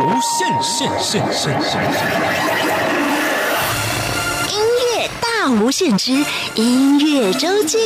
[0.00, 1.82] 无限限限限限，
[4.48, 4.60] 音
[4.96, 6.12] 乐大无限之
[6.54, 7.78] 音乐周记。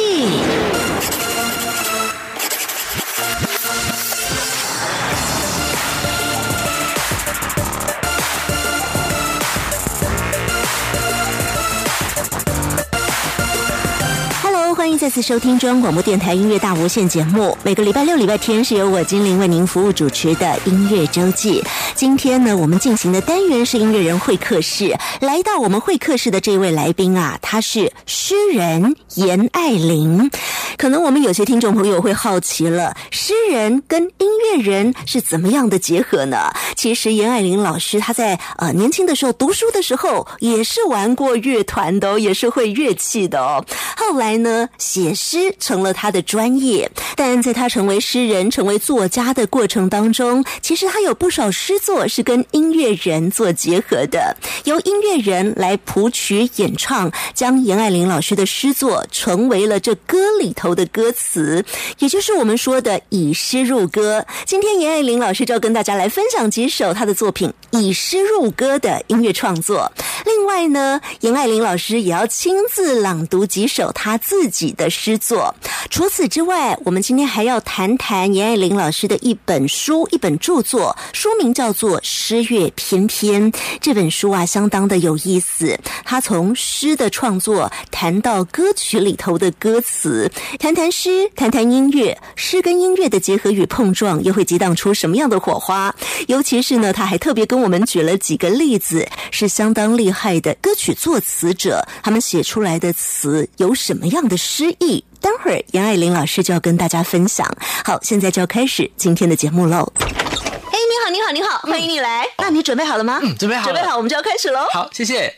[14.83, 17.57] 欢迎再次收听中央广播电台音乐大无限节目。
[17.63, 21.63] 每个礼拜六、礼拜天是由我精灵为您服务主持的音乐周记。
[21.95, 24.99] 今天呢，我们进行的单元是音乐人会客室。
[25.21, 30.29] 来到我们会客室的这位来宾啊，他是诗人严爱玲。
[30.77, 36.51] 可能我们有些听众朋友会好奇了，诗人跟音乐人是怎么样的结合呢？
[36.75, 43.65] 其实严爱玲老师她在呃年轻的时候读书的时候也是玩过乐团的哦，也是会乐器的哦。
[43.97, 61.65] 后来呢，写诗成了他的专业，但在他成为诗人、成为作家的过程当中，其实他有不少诗作是跟音乐人做结合的，由音乐人来谱曲演唱，将严爱玲老师的诗作成为了这歌里头的歌词，
[61.99, 64.25] 也就是我们说的以诗入歌。
[64.45, 69.91] 今天严爱玲老师就要跟大家来分享几首他的作品以诗入歌的音乐创作。
[70.25, 75.55] 另外呢，严爱玲老师也要亲自朗读几首他自己己的诗作。
[75.91, 83.53] 除此之外，我们今天还要谈谈严爱玲老师的一本书、一本著作，书名叫做《诗乐翩翩》。
[83.81, 85.79] 这本书啊，相当的有意思。
[86.05, 95.95] 他从诗的创作谈到歌曲里头的歌词，谈谈诗，谈谈音乐，诗跟音乐的结合与碰撞，又会激荡出什么样的火花？
[96.29, 105.03] 尤其是呢，他还特别跟我们举了几个例子，是相当厉害的歌曲作词者，他们写出来的词有什么样的诗意？
[105.19, 107.49] 待会儿杨爱玲老师就要跟大家分享。
[107.87, 109.91] 好，现在就要开始今天的节目喽。
[109.99, 112.29] 哎，你好，你好，你好，欢迎你来。
[112.37, 113.19] 那你准备好了吗？
[113.23, 114.67] 嗯，准备好了，准备好，我们就要开始喽。
[114.71, 115.35] 好，谢谢。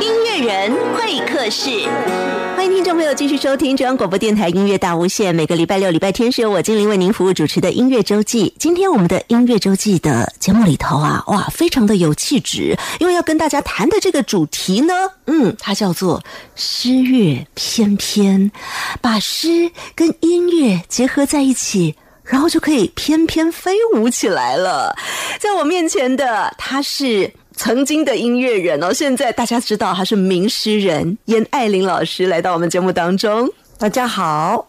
[0.00, 1.86] 音乐人会客室，
[2.64, 5.34] 欢迎听众朋友继续收听中央广播电台音乐大无限。
[5.34, 8.54] 每个礼拜六、礼拜天是由我精灵为您服务主持的音乐周记。
[8.58, 14.94] 今天我们的音乐周记的节目里头啊，哇，非常的有气质，因为要跟大家谈的这个主题呢，
[15.26, 16.24] 嗯，它叫做
[16.56, 18.50] 诗乐翩翩，
[19.02, 21.96] 把诗跟音乐结合在一起。
[22.22, 24.96] 然后就可以翩翩飞舞起来了。
[25.38, 33.48] 在我面前的他是曾经的音乐人哦，现在大家知道他是名诗人严爱玲老师来到我们节目当中。
[33.78, 34.66] 大家好，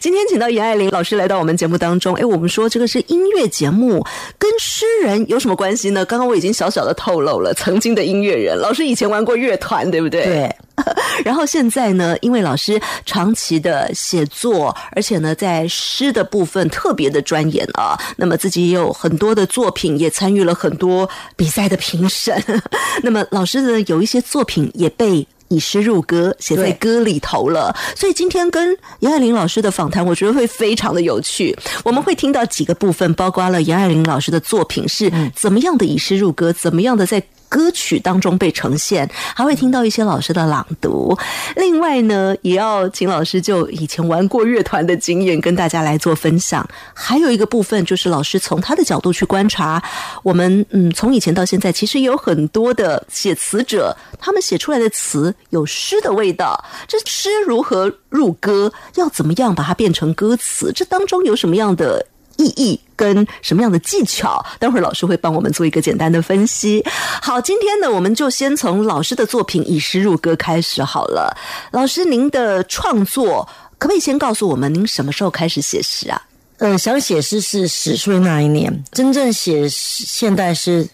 [0.00, 2.14] 今天请到严爱玲老师来到我们节目当中。
[2.14, 4.04] 哎，我们说这个是音乐节目，
[4.38, 6.04] 跟诗人有什么关系呢？
[6.04, 10.24] 刚刚我已经小小的透露了，曾经的音乐人，老师以前玩过乐团，对不对？
[10.24, 10.56] 对。
[11.24, 22.42] 然后现在呢，因为老师长期的写作，而且呢，在诗的部分特别的钻研啊，那么自己也有很多的作品，也参与了很多比赛的评审。
[23.02, 25.26] 那么老师的有一些作品也被。
[25.52, 27.74] 以诗入歌，写在歌里头了。
[27.96, 31.58] 所以今天跟杨爱玲老师的访谈，我觉得会非常的有趣。
[31.82, 37.20] 我们会听到几个部分，包括了杨爱玲老师的作品是怎么样的以诗入歌，怎么样的在。
[37.50, 41.18] 歌曲当中被呈现，还会听到一些老师的朗读。
[41.56, 46.66] 另外呢，也要请老师就以前玩过乐团的经验跟大家来做分享。
[46.94, 49.82] 还有一个部分就是老师从他的角度去观察
[50.22, 56.64] 我们，嗯，从以前到现在，其实有很多的写词者，他们写出来的词有诗的味道。
[56.86, 58.72] 这诗如何入歌？
[58.94, 60.72] 要怎么样把它变成歌词？
[60.72, 62.06] 这当中有什么样的？
[62.36, 64.44] 意义跟什么样的技巧？
[64.58, 66.84] 待会儿老师会帮我们做一个简单的分析。
[67.20, 71.36] 好，今天呢，我们就先从老师的作品《以诗入歌》开始好了。
[71.72, 73.48] 老师，您的创作
[73.78, 76.22] 可不可以先告诉我们，您什么时候开始写诗啊？
[76.58, 80.86] 呃，想写诗是十岁那一年，真正写现代诗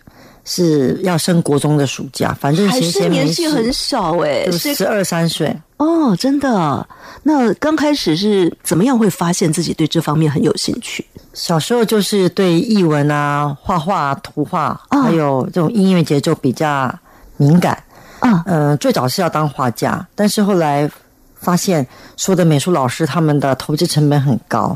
[0.44, 6.88] 是要升国中的暑假，反正还是年纪很小哎，十二三岁哦，真的。
[7.22, 11.04] 那刚开始是怎么样会发现自己对这方面很有兴趣？
[11.34, 16.92] 小时候就是对译文啊、画画、图画，还有这种音乐节奏比较
[17.36, 17.82] 敏感。
[18.20, 20.90] 嗯，呃，最早是要当画家，但是后来
[21.34, 21.86] 发现
[22.16, 24.74] 说的美术老师他们的投资成本很高，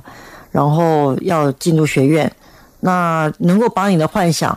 [0.50, 2.30] 然后要进入学院，
[2.80, 4.56] 那能够把你的幻想，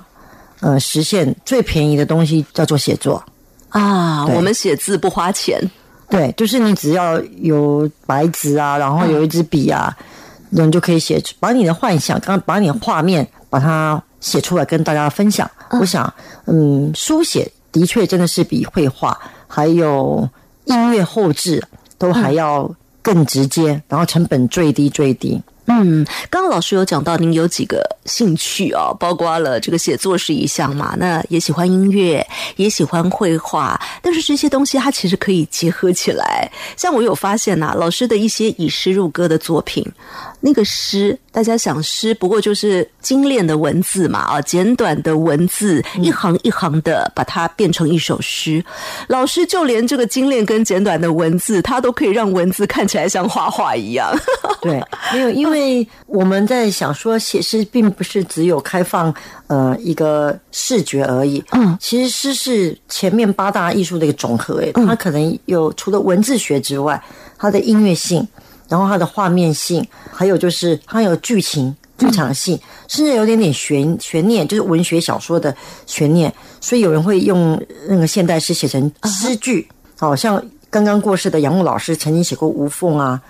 [0.60, 3.24] 呃，实现最便宜的东西叫做写作
[3.70, 4.26] 啊。
[4.26, 5.58] 我们写字不花钱，
[6.14, 9.98] 对，就是你只要有白纸啊，然后有一支笔啊。
[10.52, 15.50] 人就可以写出把你的幻想，刚把你的画面把它写出来跟大家分享。
[15.72, 16.14] 我想，
[16.46, 20.30] 嗯，书写的确真的是比绘画还有
[20.66, 21.60] 音乐后置
[21.98, 22.70] 都还要
[23.02, 25.42] 更直接，然后成本最低最低。
[25.66, 32.26] 嗯，刚刚老师有讲到，您有几个兴趣哦，包括了这个写作是一项嘛，那也喜欢音乐，
[32.58, 36.52] 也喜欢绘画，但是这些东西它其实可以结合起来。
[36.76, 39.86] 像我有发现呐，老师的一些以诗入歌的作品，
[40.42, 48.62] 那个诗，大家想诗，不过就是精炼的文字嘛，啊，简短的文字，一行一行的把它变成一首诗。
[49.08, 54.14] 老师就连这个精炼跟简短的文字，它都可以让文字看起来像画画一样。
[54.62, 54.84] 对，
[55.14, 55.53] 没有因为。
[55.54, 59.14] 因为我们在想说，写诗并不是只有开放
[59.46, 61.44] 呃一个视觉而已。
[61.52, 64.60] 嗯，其实诗是前面八大艺术的一个总和。
[64.64, 67.00] 哎，它可能有除了文字学之外，
[67.38, 68.28] 它的音乐性，
[68.68, 75.56] 然后它的画面性，还有就是它有剧情、剧场性，甚至有点点悬悬念，就是文学小说的
[75.86, 76.34] 悬念。
[76.60, 79.68] 所以有人会用那个现代诗写成诗句。
[80.00, 83.22] 好像刚刚过世的杨牧老师曾经写过《无缝》啊，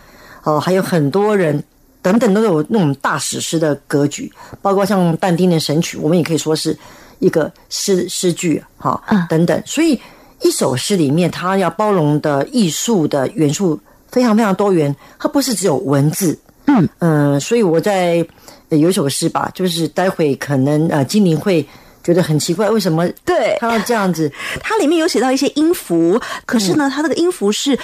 [0.43, 1.61] 哦，还有很多人。
[2.03, 6.77] 等等都有那种大史诗的格局，包括像但丁的《神曲》，我们也可以说是
[7.19, 9.63] 一个诗诗句，哈，等等。
[9.65, 9.99] 所以
[10.41, 13.79] 一首诗里面，它要包容的艺术的元素
[14.11, 16.37] 非常非常多元，它不是只有文字。
[16.65, 18.25] 嗯嗯，所以我在
[18.69, 21.65] 有一首诗吧，就是待会可能呃精灵会
[22.03, 24.31] 觉得很奇怪，为什么对他要这样子？
[24.61, 27.77] 它里面有写到一些音符，可是呢，它那个音符是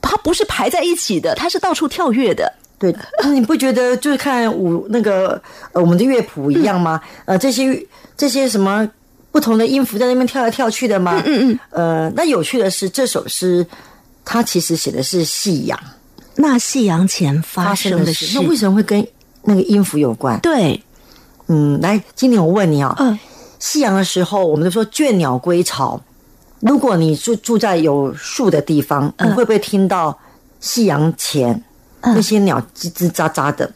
[0.00, 2.52] 它不是排在一起的，它是到处跳跃的。
[2.90, 5.40] 对，你不觉得就是看舞那个
[5.70, 7.00] 呃我们的乐谱一样吗？
[7.26, 7.86] 呃，这些
[8.16, 8.90] 这些什么
[9.30, 11.22] 不同的音符在那边跳来跳去的吗？
[11.24, 11.58] 嗯嗯。
[11.70, 13.64] 呃，那有趣的是这首诗，
[14.24, 15.78] 它其实写的是夕阳。
[16.34, 19.06] 那夕阳前发生的事，那为什么会跟
[19.42, 20.40] 那个音符有关？
[20.40, 20.82] 对，
[21.46, 23.16] 嗯，来，今天我问你啊，嗯，
[23.60, 26.00] 夕阳的时候，我们都说倦鸟归巢。
[26.58, 30.18] 如果你住住在有树的地方，你会不会听到
[30.58, 31.62] 夕阳前？
[32.02, 33.70] 那些鸟叽吱喳喳的，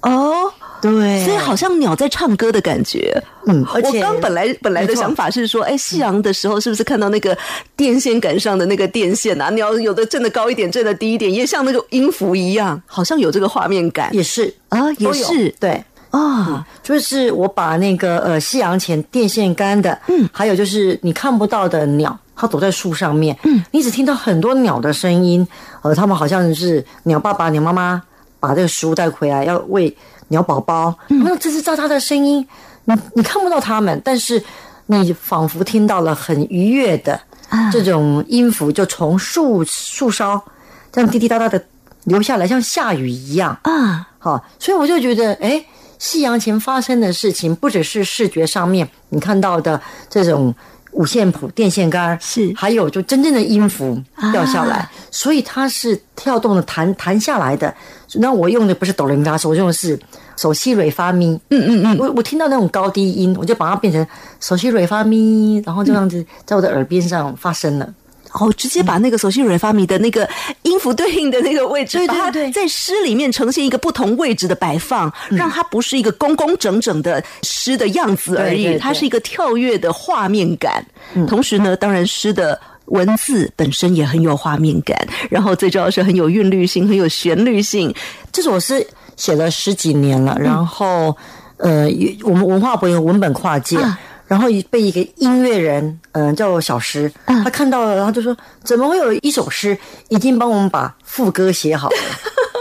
[0.00, 0.50] 哦，
[0.80, 3.22] 对，所以好像鸟在唱歌的感觉。
[3.46, 7.36] 嗯，我刚本来本来的想法是说，哎，夕阳的时候是不是看到那个
[7.76, 9.50] 电线杆上的那个电线啊？
[9.50, 14.14] 鸟有的震的高一点，震的低一点，也像那个音符一样，好像有这个画面感。
[14.14, 14.52] 也是。
[14.70, 15.54] 啊，也是。
[15.60, 15.84] 对。
[16.10, 22.18] 啊，就是我把那个呃夕阳前电线杆的，嗯，还有就是你看不到的鸟。
[22.38, 25.48] 它躲在树上面，嗯，你只听到很多鸟的声音，
[25.86, 28.02] 呃，他们好像是鸟爸爸、鸟妈妈
[28.40, 29.96] 把这个食物带回来要喂
[30.28, 32.44] 鸟宝宝，那吱吱喳喳的声音，
[32.86, 34.42] 你你看不到他们，但是
[34.86, 37.20] 你仿佛听到了很愉悦的
[37.70, 40.42] 这种音符，就从树树梢
[40.90, 41.64] 这样滴滴答答的
[42.02, 43.56] 流下来，像下雨一样。
[43.62, 45.64] 啊，好，所以我就觉得，哎，
[46.00, 49.80] 夕阳前发生的事情，不只是视觉上面你看到的
[50.10, 50.52] 这种。
[50.96, 54.02] 五线谱、电线杆是，还有就真正的音符
[54.32, 57.72] 掉下来，所以它是跳动的弹弹下来的。
[58.14, 59.98] 那我用的不是哆来咪发嗦，我用的是
[60.36, 61.38] 手西瑞发咪。
[61.50, 64.04] 嗯嗯嗯，我我听到那种高低音，我就把它变成
[64.40, 67.94] 手西瑞发咪，然后这样子在我的耳边上发生了。
[68.38, 70.28] 哦，直接把那个索性瑞发米的那个
[70.62, 80.84] 音符对应的那个位置，对对对，在诗里面呈现一个不同位置的摆放，让它不是一个工工整整的诗的样子而已，它是一个跳跃的画面感。
[81.26, 84.96] 同时呢，当然诗的文字本身也很有画面感，
[85.30, 87.94] 然后最重要是很有韵律性，很有旋律性。
[88.30, 88.86] 这首诗
[89.16, 91.16] 写了十几年了，然后
[91.56, 91.88] 呃，
[92.22, 93.78] 我们文化部有文本跨界。
[94.26, 99.78] 然后被一个音乐人，嗯，叫小石，他看到了，然后就说：“怎么会有一首诗
[100.08, 101.96] 已经帮我们把副歌写好了？”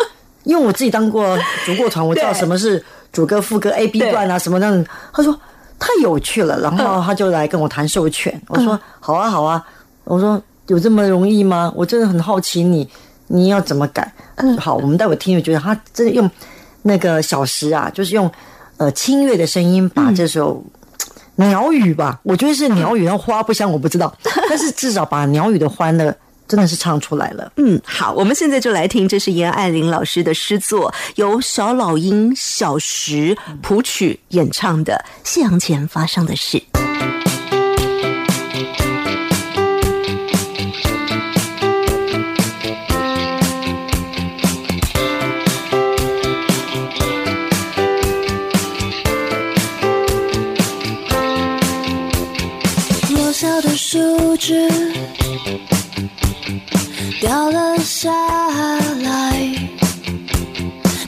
[0.45, 4.86] 因为我自己当过主过团，我知道什么是主歌、副歌、A、B 段啊，什么那种。
[5.12, 5.34] 他说
[5.79, 8.39] 太有趣了，然后他就来跟我谈授权。
[8.48, 9.65] 我说：“好啊，好啊。”
[10.05, 11.74] 我说：“有这么容易吗？
[11.75, 12.88] 我真的很好奇你
[13.25, 14.13] 你要怎么改。”
[14.60, 16.29] 好，我们待会听，就觉得他真的用
[16.84, 18.31] 那个小石啊，就是用
[18.77, 20.63] 呃清越的声音把这首。
[21.35, 24.15] 鸟语吧，我觉得是鸟语，然后花不香，我不知道，
[24.49, 26.15] 但是至少把鸟语的欢乐
[26.47, 27.51] 真的是唱出来了。
[27.57, 36.57] 嗯，好，我们现在就来听，这是严爱玲老师的诗作，由小老鹰、小石谱曲演唱的《夕阳前发生的事》。
[57.21, 58.11] 掉了下
[59.03, 59.51] 来，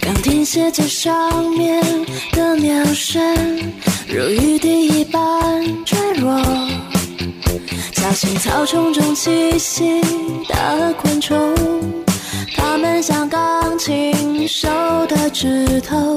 [0.01, 1.82] 刚停歇在上面
[2.32, 3.22] 的鸟声，
[4.08, 6.41] 如雨滴一般坠落。
[7.94, 10.01] 小心草丛中栖息
[10.48, 11.56] 的昆虫，
[12.56, 14.67] 它们像钢琴手
[15.08, 16.15] 的指头。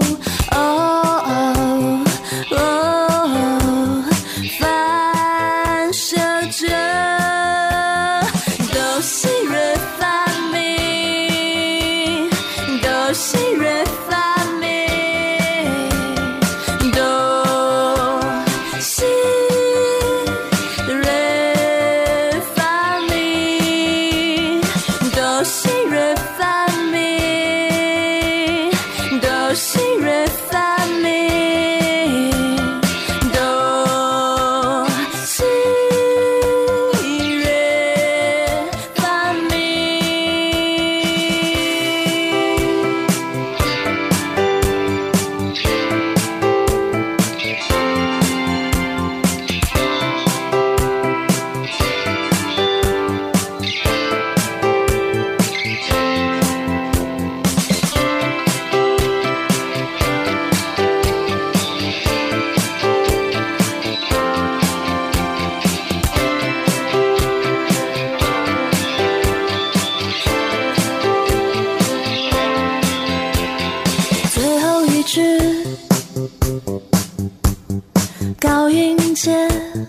[78.39, 79.31] 高音阶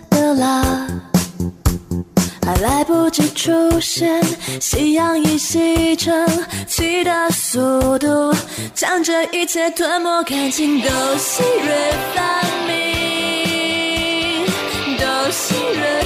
[0.09, 0.87] 的啦，
[2.45, 4.21] 还来不及出现，
[4.59, 6.27] 夕阳已西沉，
[6.67, 8.33] 气的速度
[8.73, 10.79] 将这一切吞没干净。
[10.81, 14.45] 哆西瑞发咪，
[14.97, 16.05] 哆西瑞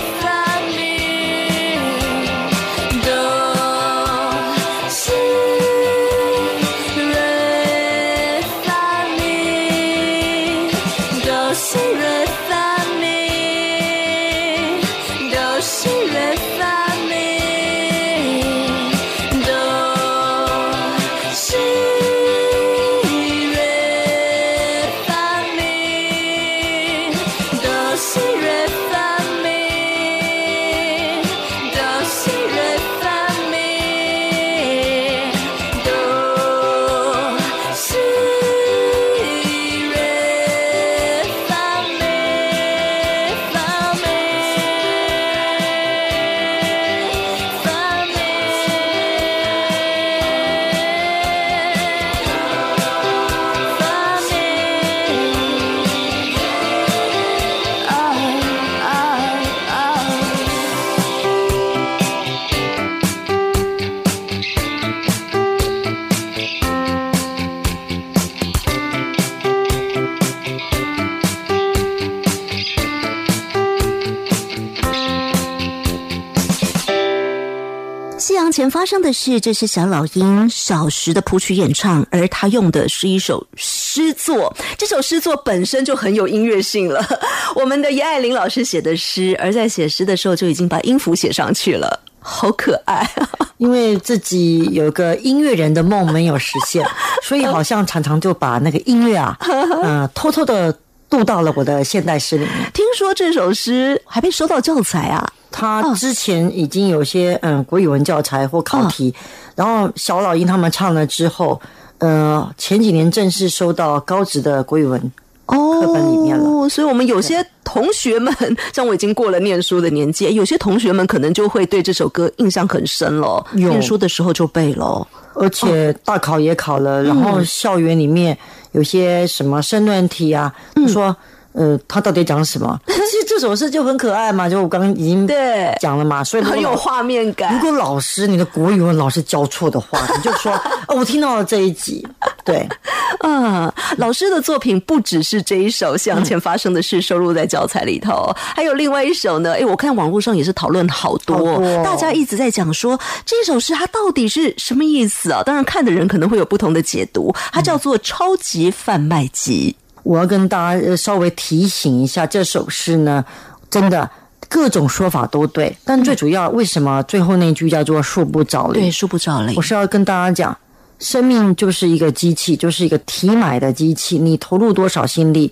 [78.66, 84.52] 前发生的是，这是小老鹰小时的谱曲演唱，而他用的是一首诗作。
[84.76, 87.06] 这首诗作本身就很有音乐性了。
[87.56, 93.08] 我们的叶爱玲老师写的诗，而在写诗的时候就已经把音符写上去了，好可爱。
[93.58, 96.84] 因为自己有个音乐人的梦没有实现，
[97.22, 99.38] 所以好像常常就把那个音乐啊，
[99.84, 100.76] 嗯、 偷偷的
[101.10, 102.72] 渡到了我的现代诗里面。
[102.74, 105.28] 听说这首诗还被收到教材啊？
[105.52, 109.14] 他之前已经有些嗯国语文教材或考题，
[109.56, 111.62] 然后小老鹰他们唱了之后，
[112.00, 115.00] 呃，前几年正式收到高职的国语文
[115.46, 116.68] 哦，课本里面了。
[116.68, 118.36] 所以，我们有些同学们，
[118.74, 123.46] 像我已经过了念书的年纪，有些同学们可能就会对这首歌印象很深了。
[123.54, 125.08] 念书的时候就背了。
[125.36, 128.38] 而且大考也考了，然后校园里面
[128.76, 131.16] 有些什么申论题啊，嗯说
[131.56, 132.80] 呃，他到底讲什么？
[132.88, 137.60] 其实这首诗就很可爱嘛，就我刚刚已经对讲了嘛，所以很有画面感如。
[137.62, 140.52] 果老师你的国语文老师教错的话， 你就说
[140.88, 142.06] 哦，我听到了这一集，
[142.44, 142.68] 对，
[143.20, 149.54] 啊，老师的作品不只是这一首《向前发生的事》收录在教材里头，还有另外一首呢。
[149.54, 155.42] 诶，我看网络上也是讨论好多，好多大家一直在讲说这首诗它到底是什么意思啊？
[155.44, 157.34] 当然，看的人可能会有不同的解读。
[157.54, 159.76] 它叫做《超级贩卖机》。
[160.06, 163.26] 我要跟大家呃稍微提醒一下，这首诗呢，
[163.72, 164.08] 真的
[164.48, 168.84] 各种说法都对，但最主要为什么最后那句叫做“树不着林”？
[168.86, 169.62] 对，树不着林我。
[169.62, 170.56] 是要跟大家讲，
[171.00, 174.20] 生命就是一个机器，就是一个提买的机器。
[174.20, 175.52] 你投入多少心力，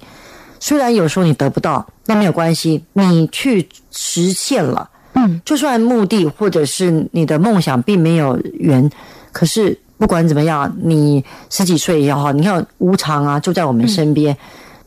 [0.60, 4.88] 虽然有时候你得不到，那没有关系，你去实现了。
[5.16, 8.88] 嗯，就算目的或者是你的梦想并没有圆，
[9.32, 14.36] 可是不管怎么样，你十几岁也好，你看无常啊，就在我们身边。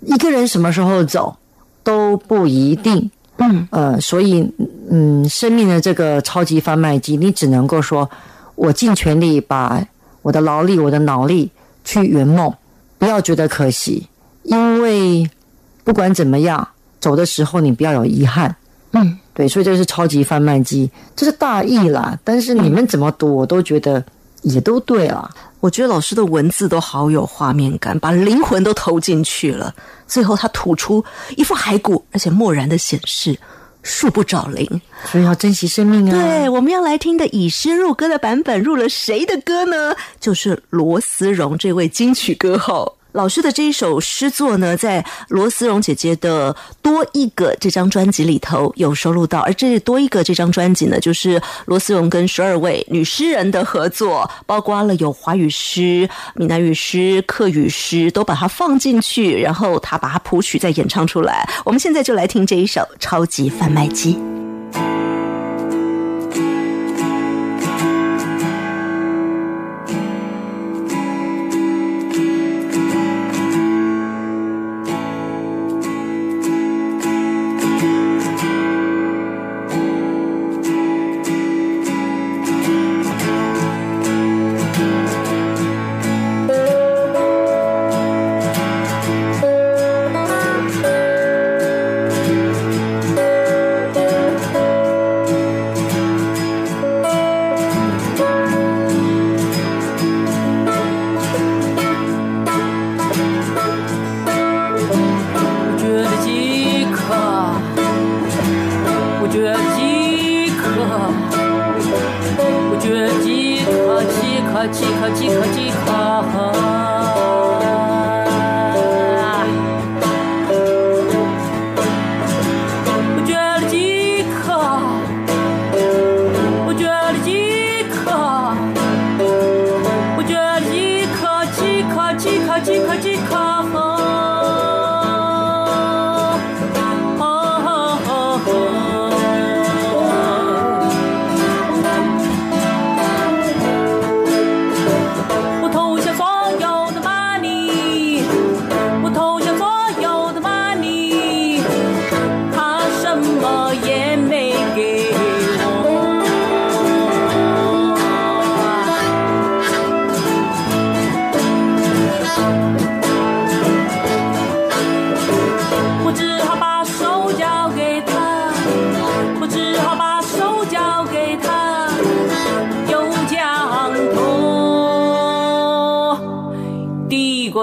[0.01, 1.37] 一个人什么时候走
[1.83, 3.11] 都不一定。
[3.39, 4.51] 嗯，呃，所以
[4.91, 8.09] 嗯，生命的这个超级贩卖机，你只能够说，
[8.55, 9.87] 我尽全力把
[10.23, 11.51] 我的劳力、我的脑力
[11.85, 12.53] 去圆梦，
[12.99, 14.07] 不要觉得可惜，
[14.43, 15.29] 因为
[15.85, 16.67] 不管怎么样，
[16.99, 18.57] 走的时候你不要有遗憾。
[18.93, 22.19] 嗯，对，所以这是超级贩卖机，这是大意啦。
[22.25, 24.03] 但是你们怎么读，我都觉得
[24.47, 25.29] 也都对啊。
[25.61, 29.75] 我觉得老师的文字都好有画面感，把灵魂都投进去了。
[30.07, 31.05] 最后他吐出
[31.37, 33.37] 一副骸骨，而且漠然的显示
[33.83, 36.12] 树不找灵，所以要珍惜生命啊。
[36.12, 39.95] 对，我们要来听的以诗入歌的版本，入了谁的歌呢？
[40.21, 42.96] 就是罗思荣这位金曲歌后。
[43.17, 61.49] 老师的这一首诗作呢，在罗思荣姐姐的《多一个》这张专辑里头有收录到，而这多一个这张专辑呢，就是罗思荣跟十二位女诗人的合作，包括了有华语诗、闽南语诗、客语诗，都把它放进去，然后他把它谱曲再演唱出来。
[61.65, 64.19] 我们现在就来听这一首《超级贩卖机》。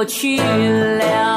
[0.06, 1.33] 去了。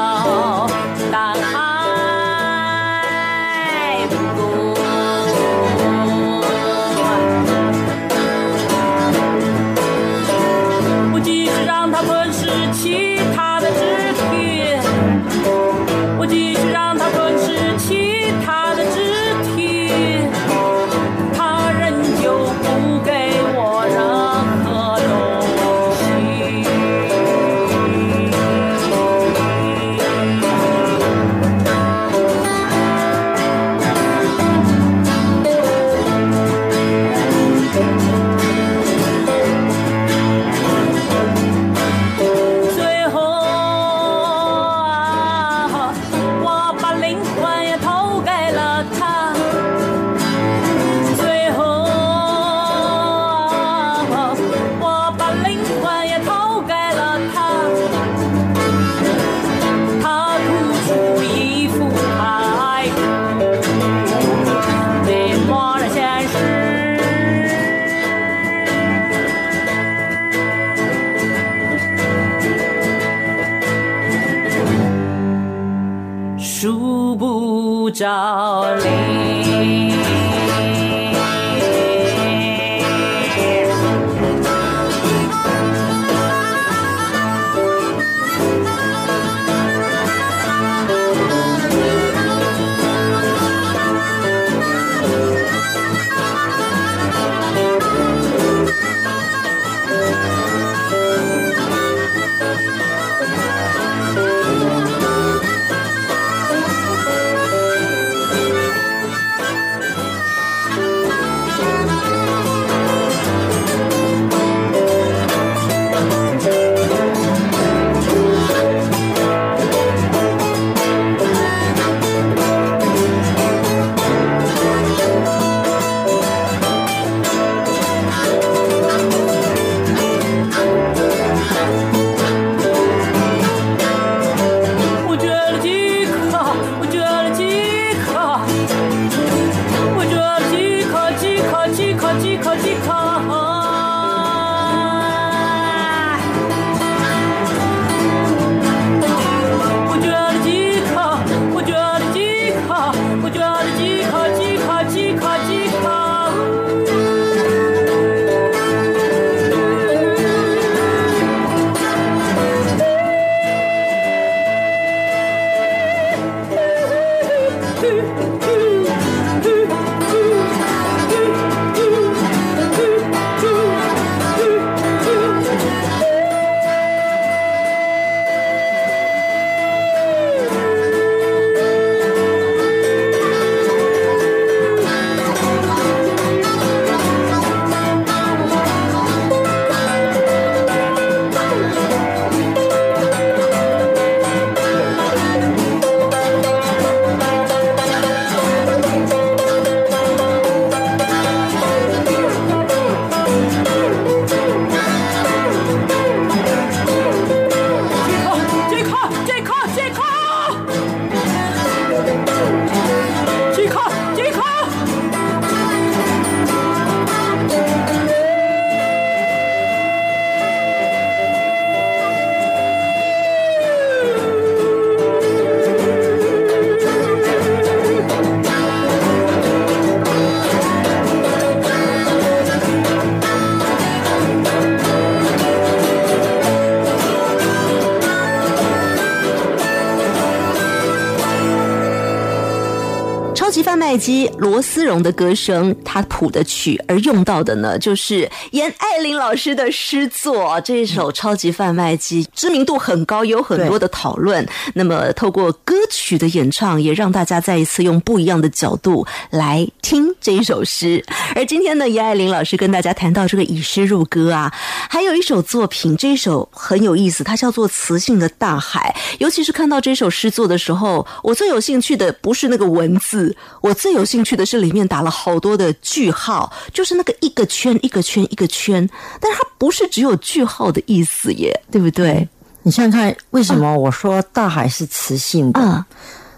[244.37, 250.59] 罗思荣的歌声，他谱的曲，而用到的呢，就是严爱玲老师的诗作。
[250.61, 254.47] 这一首《超级贩卖机》知名度很高，有很多的讨论。
[254.75, 261.03] 那么，透过歌曲的演唱，也让大家再一次用不一样的角度来听这一首诗。
[261.35, 264.53] 而今天呢，严爱玲老师跟大家谈到这个以诗入歌啊，
[264.89, 268.93] 还有一首作品，这一首很有意思，它叫做《磁性的大海》。
[269.19, 273.73] 尤其是看到这首诗作的时候，我最有兴趣的不是那个文字，我。
[273.77, 278.89] 最有兴趣的是里面打了好多的句号，就是那个一个圈一个圈一个圈，
[279.21, 282.27] 但是它不是只有句号的意思耶，对不对？
[282.63, 285.85] 你想想看，为什么我说大海是磁性的？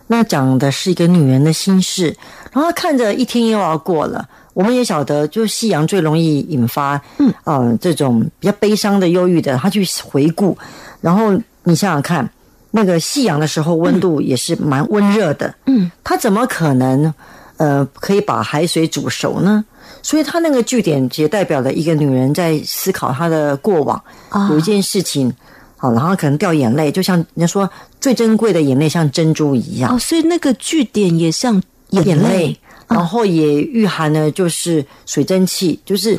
[0.08, 2.14] 那讲的是一个女人的心事，
[2.52, 4.28] 然后看着一天又要过了，
[4.60, 10.58] 我们也晓得，就夕阳最容易引发，嗯，呃，这种比较悲伤的、忧郁的，他去回顾，
[11.00, 11.32] 然后
[11.64, 12.30] 你想想看，
[12.72, 17.14] 那个夕阳的时候温度也是蛮温热的，嗯，他怎么可能？
[17.56, 19.64] 呃，可以把海水煮熟呢，
[20.02, 24.02] 所以他那个据点也代表了一个女人在思考她的过往，
[24.50, 25.34] 有一件事情，
[25.76, 27.70] 好，然后可能掉眼泪，就像人家说
[28.00, 36.18] 最珍贵的眼泪像珍珠一样，哦，所以那个据点也像眼泪，然后也蕴含了就是水蒸气，就是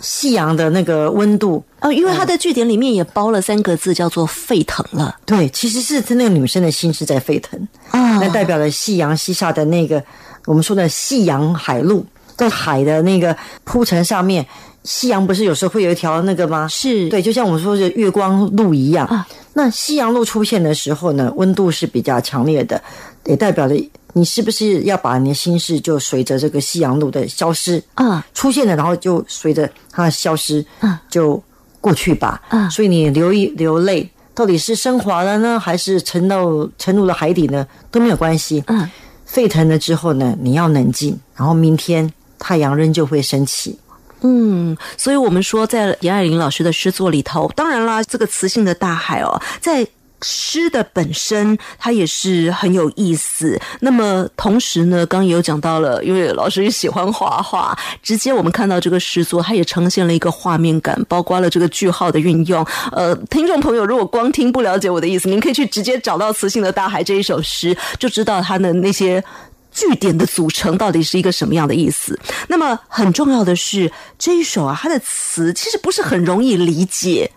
[0.00, 7.58] 夕阳的那个温度，哦，因为它的句点里面也包了三个字叫做沸腾了，对，其实是是那个女生的心是在沸腾，
[7.90, 10.02] 啊，那代表了夕阳西下的那个。
[10.46, 12.04] 我们说的夕阳海路，
[12.36, 14.46] 在海的那个铺陈上面，
[14.82, 16.68] 夕阳不是有时候会有一条那个吗？
[16.68, 17.08] 是。
[17.08, 19.06] 对，就像我们说的月光路一样。
[19.06, 22.78] 啊，那夕阳路出现的时候呢，温度是比较强烈的，
[23.24, 23.74] 也代表着
[24.14, 31.42] 你是不是要把你的心事就随着这个夕阳路的消失啊出现了，然后就随着它的消失啊就
[31.80, 38.88] 过去吧啊，所以你流一流泪，到底是升华了呢，还是沉到沉入了海底呢，都没有关系嗯。
[39.26, 43.76] 沸腾了之后呢，你要冷静，然后明天太阳仍旧会升起。
[44.20, 49.84] 嗯，所以我们说，在严爱玲老师的诗作里头，当然啦，这个磁性的大海哦，在。
[50.26, 53.60] 诗的本身，它也是很有意思。
[53.80, 62.66] 那么同时呢，刚刚也有讲到了，因为老师也喜欢画画，直接我们看到这个诗作，它也呈现了一个画面感，包括了这个句号的运用。
[62.92, 69.22] 呃，听众朋友如果光听不了解我的意思，您可以去直接找到《磁性的大海》这一首诗，就知道它的那些
[69.70, 72.18] 句点的组成到底是一个什么样的意思。
[72.48, 77.30] 那么很重要的是，这一首啊，它的词其实不是很容易理解。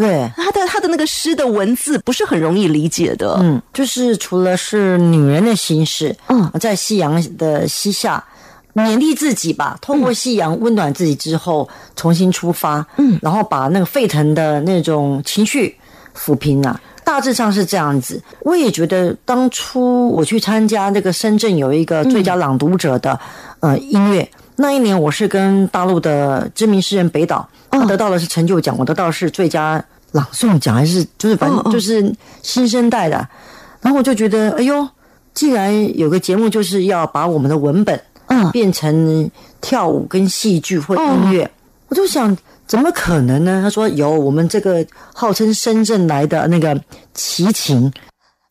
[0.00, 0.30] 对。
[0.36, 8.24] 他的他的那个诗的文字不是很容易理解的，嗯，就是除了是女人的心事，嗯，在夕阳的西下
[8.74, 15.76] 勉励自己吧，通过夕阳温暖自己之后重新出发，嗯，然后把那个沸腾的那种情绪
[16.16, 18.22] 抚平了，大致上是这样子。
[18.40, 23.18] 我也觉得当初我去参加那个深圳有一个最佳朗读者的
[23.60, 27.48] 呃音乐，那一年我是跟大陆的知名诗人北岛。
[27.70, 33.16] 他得到的是成就奖，我得到的是最佳朗诵奖，还是就是反正就是新生代的。
[33.80, 34.86] 然后我就觉得，哎呦，
[35.32, 39.30] 既然有个节目就是要把我们的文本嗯变成
[39.60, 41.48] 跳舞跟戏剧或音乐，
[41.88, 43.60] 我就想怎么可能呢？
[43.62, 46.78] 他说有我们这个号称深圳来的那个
[47.14, 47.90] 齐秦，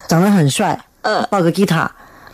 [0.07, 1.91] 长得很帅，呃，抱个吉他，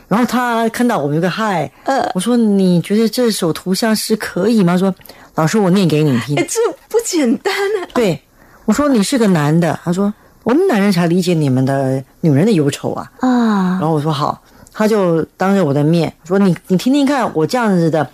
[0.08, 4.78] 然后他看到我们有个嗨，呃，我说你觉得这首图像是可以吗？
[4.78, 4.94] 说。
[5.36, 6.36] 老师，我念给你听。
[6.36, 7.88] 这不简单啊！
[7.94, 8.22] 对，
[8.64, 13.12] 我说你是个男的，他说我们男人才理解你们的女人的忧愁啊。
[13.20, 14.42] 啊，然后我说好，
[14.74, 18.10] 他就当着我的面说：“你你听听看，我这样子的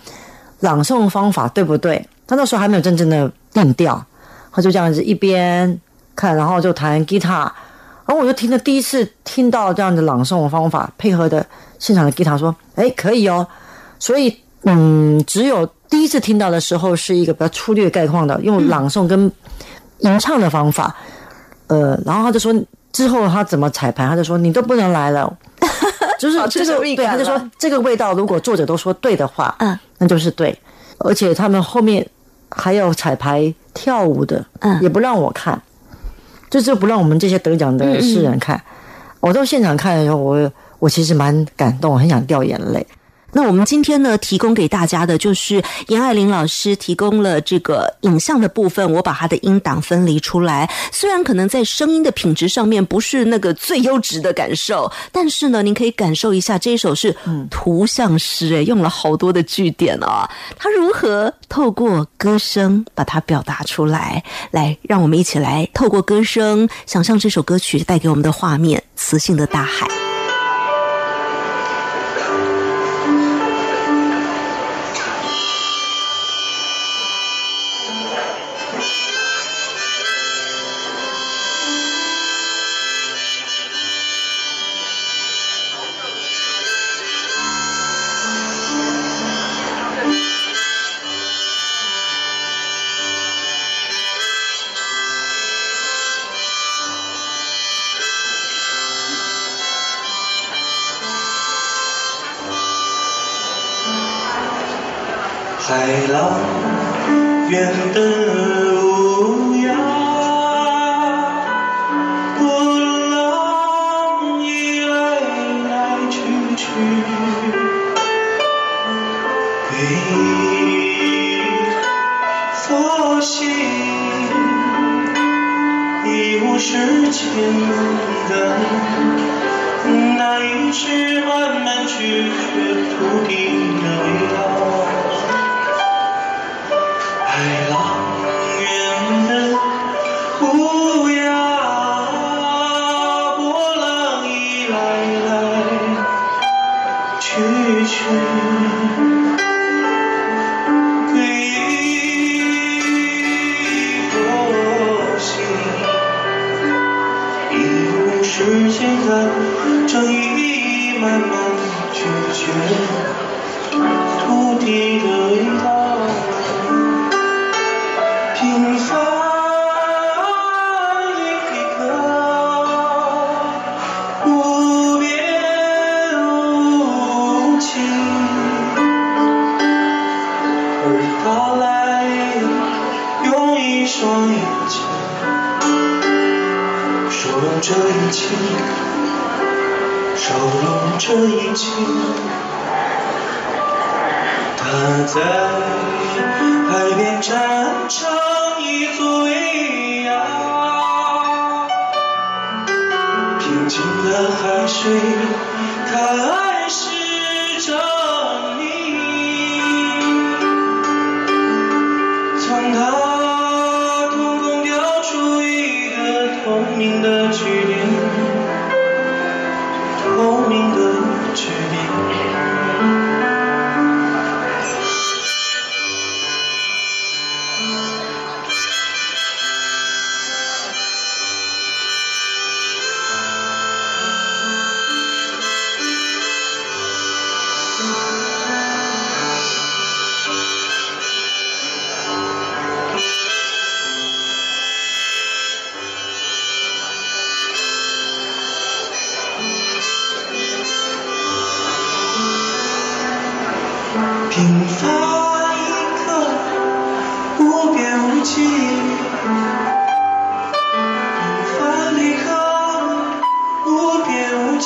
[0.60, 4.04] 朗诵方法对不对？”他那时候还没有真正的定调，
[4.50, 5.80] 他就这样子一边
[6.16, 7.42] 看，然后就弹吉他，
[8.04, 11.46] 然后我就听了第一次听到这样的朗诵方法，配合的
[11.78, 13.46] 现场的吉他说：“哎，可以哦。”
[14.00, 19.30] 所以，嗯，只有第一次听到的时候是一个比较粗略概况的用朗诵跟
[19.98, 20.96] 吟唱的方法，
[21.66, 22.50] 呃，然后他就说
[22.92, 25.30] 之后他怎么彩排，他就说你都不能来了，
[26.18, 30.58] 就是这个对，他就说这个味道如果作者都说对的话，嗯，那就是对，
[30.96, 32.04] 而且他们后面
[32.48, 35.60] 还有彩排跳舞的，嗯，也不让我看，
[36.48, 38.58] 就是不让我们这些得奖的诗人看，
[39.20, 42.86] 我到现场看的时候，我我其实蛮感动，很想掉眼泪。
[43.32, 50.70] 那我们今天呢，提供给大家的就是严爱玲老师提供了这个影像的部分，我把它的音档分离出来。
[50.92, 57.16] 虽然可能在声音的品质上面不是那个最优质的感受，但是呢，您可以感受一下这一首是
[57.50, 64.22] 图像诗，诶，用了好多的句点啊，它如何透过歌声把它表达出来？
[64.50, 69.86] 来，让我们一起来透过歌声，想象这首歌曲带给我们的画面——磁性的大海。
[69.86, 70.11] 海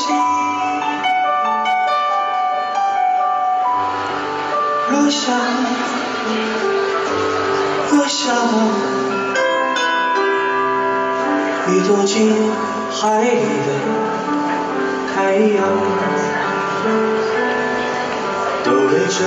[0.04, 0.86] 边无际。
[4.90, 5.32] 落下，
[7.92, 8.52] 落下吧，
[11.68, 12.14] 一躲进
[12.90, 13.28] 海里
[13.66, 13.68] 的
[15.14, 15.58] 太阳。
[18.64, 19.20] 都为这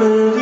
[0.00, 0.38] 梦的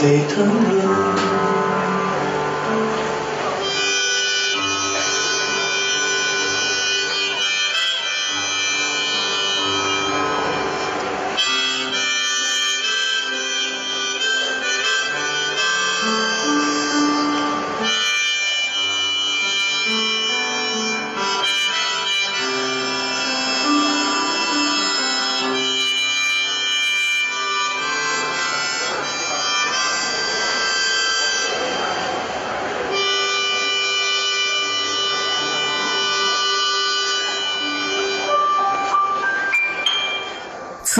[0.00, 1.09] 沸腾了，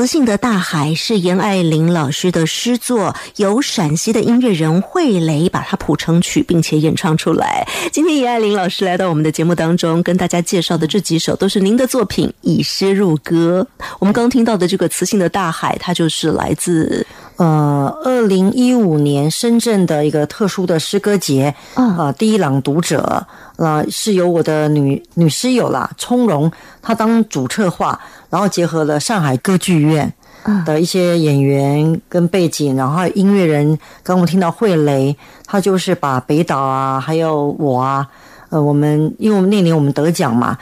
[0.00, 7.68] 磁性的大海是严爱玲老师的诗作，由陕西的音乐人惠雷把它谱成曲，并且演唱出来。
[7.92, 13.66] 今天严爱玲老师来到我们的节目当中，跟大家介绍的这几首都是您的作品，以诗入歌。
[13.98, 17.06] 我们刚听到的这个磁性的大海，它就是来自
[17.40, 23.24] 呃二零一五年深圳的一个特殊的诗歌节啊，第一朗读者
[23.56, 27.98] 啊是由我的女女诗友啦，从容她当主策划。
[28.28, 30.12] 然后结合了上海歌剧院
[30.64, 38.06] 的一些演员跟背景，然后音乐人，刚我们听到惠雷，他就是把北岛啊，还有我啊，
[38.50, 40.56] 呃，我们因为我们那年我们得奖嘛，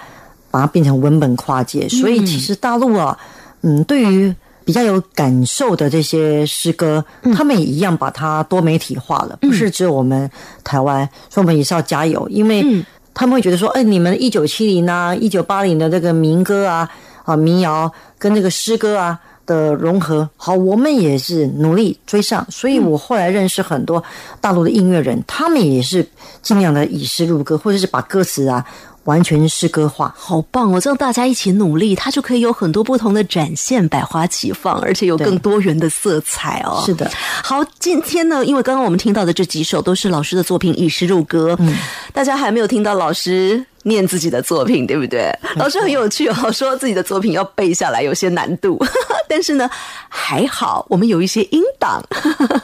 [0.50, 3.18] 把它变成文本跨界，所以其实大陆啊，
[3.60, 4.34] 嗯，对于
[4.68, 7.02] 比较有感受的这些诗歌，
[7.34, 10.30] 他们也一样把它多媒体化了，不是只有我们
[10.62, 16.86] 台湾，所以我们也是要加油，因为他们会觉得说，哎，你们一九七零啊，一九八零的这个民歌啊。
[17.24, 22.46] 啊，民谣跟这个诗歌啊的融合，好，我们也是努力追上。
[22.50, 24.02] 所以我后来认识很多
[24.40, 26.08] 大陆的音乐人，他们也是
[26.40, 28.64] 尽量的以诗入歌，或者是把歌词啊。
[29.08, 30.78] 完全诗歌化，好棒哦！
[30.78, 36.82] 这样大家一起努力，它就可以有很多不同的展现，百花齐放，而且有更多元的色彩哦。
[36.84, 37.10] 是的，
[37.42, 41.56] 好，今天呢，因为刚刚我们听到的这几首都是老师的作品，以诗入歌。
[41.58, 41.74] 嗯，
[42.12, 45.34] 大家还没有听到老师念自己的作品，对不对？
[45.56, 48.78] 老师很有趣哦，说自己的作品要背下来有些难度，
[49.26, 49.70] 但是呢，
[50.10, 52.04] 还好我们有一些音档，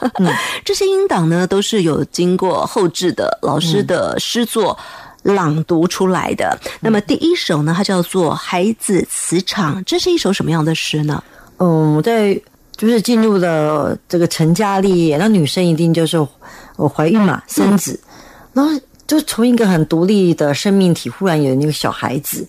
[0.63, 4.77] 这些音档呢都是有经过后置的老师的诗作。
[5.25, 6.57] 朗读出来的。
[6.79, 11.23] 那么第一首呢，它叫做《孩子磁场》，这是一首什么样的诗呢？
[11.57, 12.39] 嗯，我在
[12.77, 16.15] 就是进入了这个成家立业，那女生一定就是
[16.75, 17.99] 我怀孕嘛，生子，
[18.53, 18.71] 然后
[19.07, 22.47] 就从一个很独立的生命体，忽然有那个小孩子，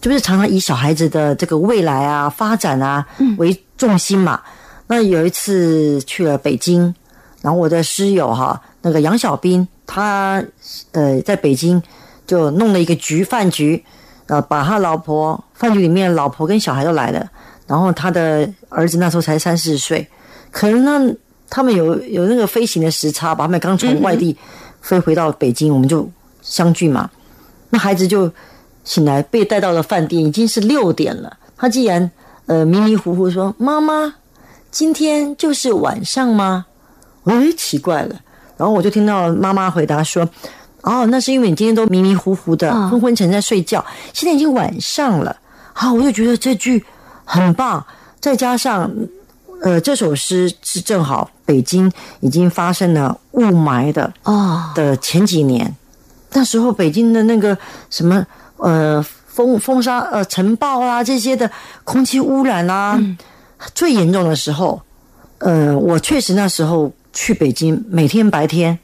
[0.00, 4.40] 就是常常以小孩子的这个未来啊、发展啊为重心嘛。
[4.86, 6.94] 那有一次去了北京，
[7.42, 10.42] 然后我的师友哈，那个杨小兵，他
[10.92, 11.82] 呃在北京。
[12.26, 13.84] 就弄了一个局饭局，
[14.26, 17.30] 呃，把他老婆饭局里面老婆跟小孩都来了，
[17.66, 20.06] 然后他的儿子那时候才三四岁，
[20.50, 21.14] 可能那
[21.48, 24.36] 他们有有那个飞行的时差吧，他们刚从外地
[24.80, 26.10] 飞回到北京，我们就
[26.42, 27.08] 相聚嘛。
[27.70, 28.30] 那孩子就
[28.84, 31.36] 醒来，被带到了饭店，已经是六点了。
[31.56, 32.10] 他竟然
[32.46, 34.14] 呃迷迷糊糊说：“妈妈，
[34.70, 36.66] 今天就是晚上吗？”
[37.24, 38.16] 哎，奇怪了。
[38.56, 40.28] 然后我就听到妈妈回答说。
[40.86, 45.36] 哦，那是因为你今天都迷迷糊糊的、昏昏沉在睡觉，现在已经晚上了。
[45.72, 46.84] 好，我就觉得这句
[47.24, 47.84] 很棒。
[48.20, 48.88] 再加上，
[49.62, 55.74] 呃，这首诗是正好北京已经发生了雾霾的哦的前几年，
[56.32, 57.58] 那时候北京的那个
[57.90, 58.24] 什么
[58.58, 61.50] 呃风风沙呃尘暴啊这些的
[61.82, 62.96] 空气污染啊
[63.74, 64.80] 最严重的时候，
[65.38, 68.78] 呃，我确实那时候去北京，每天白天。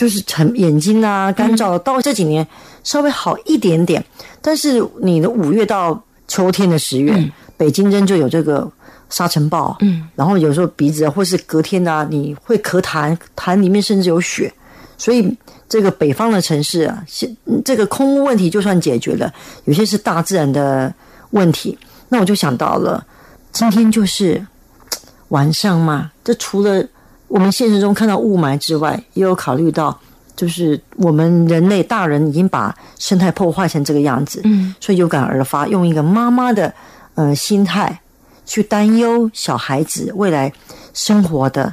[0.00, 2.46] 就是成眼睛啊干燥，到这几年
[2.82, 4.02] 稍微好一点点，
[4.40, 8.66] 但是你的五月到秋天的十月，北京真就有这个
[9.10, 14.50] 沙尘暴，嗯，然后有时候鼻子或是隔天啊，你会咳痰，痰里面甚至有血，
[14.96, 15.36] 所以
[15.68, 19.30] 这个北方的城市啊，现这个空污问题就算解决了，
[19.66, 20.90] 有些是大自然的
[21.32, 21.78] 问题，
[22.08, 23.04] 那我就想到了，
[23.52, 24.42] 今天就是
[25.28, 26.82] 晚上嘛，这除了。
[27.30, 29.96] 我们现实中看到雾霾之外，也有考虑到，
[30.34, 36.74] 就是我们人类大人已经把生态破坏成这个样子，嗯，所以有感而发，用一个妈妈的
[37.14, 38.00] 呃心态
[38.44, 40.52] 去担忧小孩子未来
[40.92, 41.72] 生活的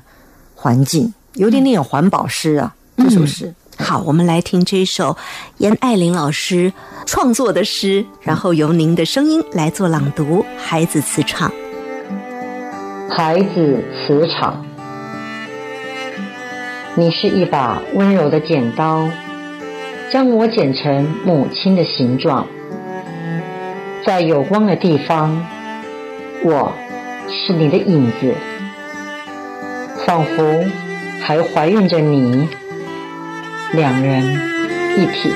[0.54, 3.52] 环境，有点那种环保诗啊，这首诗。
[3.80, 5.18] 好，我们来听这首
[5.58, 6.72] 严爱玲老师
[7.08, 10.24] 创作的诗，然后由您的声音来做朗读，
[10.56, 11.52] 《孩子磁场》。
[13.10, 14.64] 孩子磁场。
[17.00, 19.08] 你是一把温柔的剪刀，
[20.10, 22.48] 将我剪成母亲的形状。
[24.04, 25.46] 在有光的地方，
[26.44, 26.74] 我
[27.30, 28.34] 是你的影子，
[30.08, 30.66] 仿佛
[31.22, 32.50] 还怀孕着你，
[33.74, 34.24] 两人
[34.98, 35.32] 一体。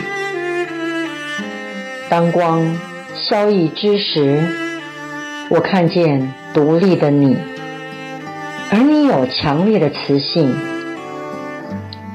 [2.09, 2.75] 当光
[3.13, 4.47] 消翳之时，
[5.51, 7.37] 我看见独立的你，
[8.71, 10.70] 而你有强烈的磁性。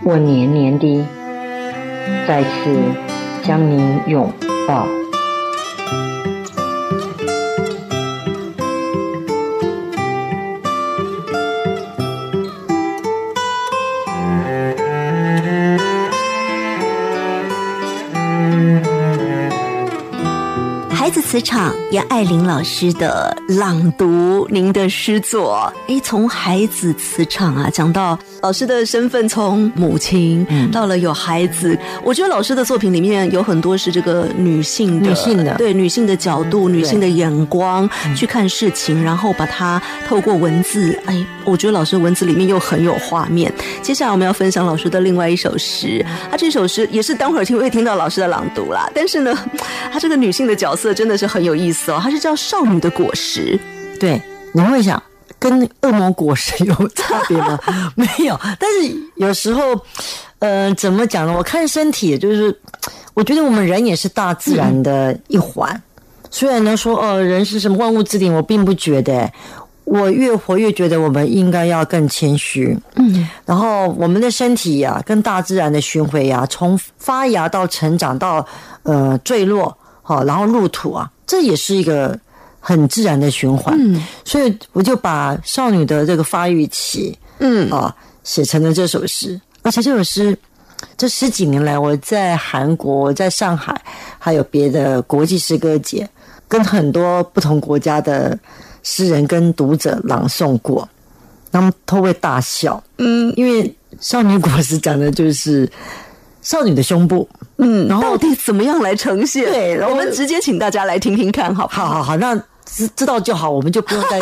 [0.09, 1.05] 我黏黏的
[2.29, 2.49] 再次
[3.45, 4.33] 将你拥
[4.69, 4.87] 抱。
[20.89, 25.73] 孩子磁场，杨爱玲老师的朗读，您的诗作。
[25.89, 31.77] 哎，从孩子磁场啊，讲到老师的身份，从母亲到了有孩子。
[32.05, 40.97] 我觉得老师的作品里面有很多是这个女性的，女性的对女性的角度、女性的眼光去看事情，然后把它透过文字。
[41.07, 43.53] 哎，我觉得老师文字里面又很有画面。
[43.83, 48.89] 接下来我们要分享老师的另外一首诗，他这首诗也是等会儿听会听到老师的朗读啦。
[48.95, 49.37] 但是呢，
[49.93, 51.17] 他这个女性的角色真的。
[51.17, 53.59] 是很有意思哦，它是叫少女的果实。
[53.99, 54.21] 对，
[54.53, 55.03] 你会想
[55.39, 57.59] 跟恶魔果实有差别吗？
[57.95, 59.79] 没有，但是有时候，
[60.39, 61.35] 呃，怎么讲呢？
[61.37, 62.57] 我看身体，就是
[63.15, 65.83] 我觉得我们人也是大自然的一环。
[66.31, 69.31] 虽然呢说，呃，人是什么万物之灵，我并不觉得。
[69.85, 72.77] 我越活越觉得，我们应该要更谦虚。
[72.97, 78.45] 嗯，然后我们的身体呀，跟大自然的巡回呀，从发芽到成长到
[78.83, 79.79] 呃坠落。
[80.03, 82.19] 好，然后入土啊，这也是一个
[82.69, 83.77] 很自然的循环。
[83.79, 87.95] 嗯，所以我就把少女的这个发育期，嗯啊，
[88.25, 89.41] 写成了这首诗。
[89.63, 90.37] 而且这首诗，
[90.97, 93.81] 这十几年来，我在韩国、在上海，
[94.19, 96.09] 还有别的国际诗歌节，
[96.49, 98.37] 跟很多不同国家的
[98.83, 100.89] 诗人跟读者朗诵过，
[101.53, 102.83] 他们都会大笑。
[102.99, 105.71] 嗯，因为少女果实讲的就是
[106.43, 107.29] 少女的胸部。
[107.59, 109.45] 嗯，然后到底怎么样来呈现？
[109.45, 112.35] 对，我们直接请大家来听听看，好，好，好，好，那
[112.67, 114.21] 知知道就好，我们就不用再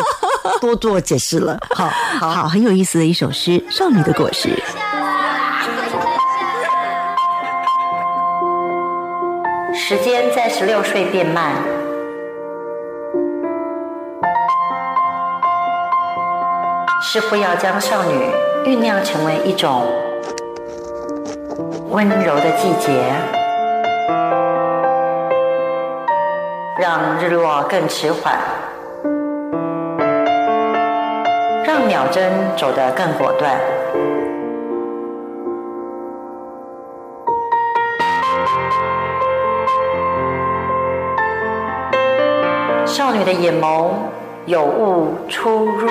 [0.61, 1.59] 多做解释了。
[1.75, 1.89] 好，
[2.19, 4.49] 好，很有意思的一首诗，《少女的果实》。
[9.73, 11.53] 时间在十六岁变慢，
[17.01, 18.13] 似乎要将少女
[18.65, 19.85] 酝酿成为一种。
[21.89, 23.13] 温柔的季节，
[26.77, 28.37] 让日落更迟缓，
[31.65, 33.57] 让秒针走得更果断。
[42.85, 43.91] 少女的眼眸
[44.45, 45.87] 有物出入。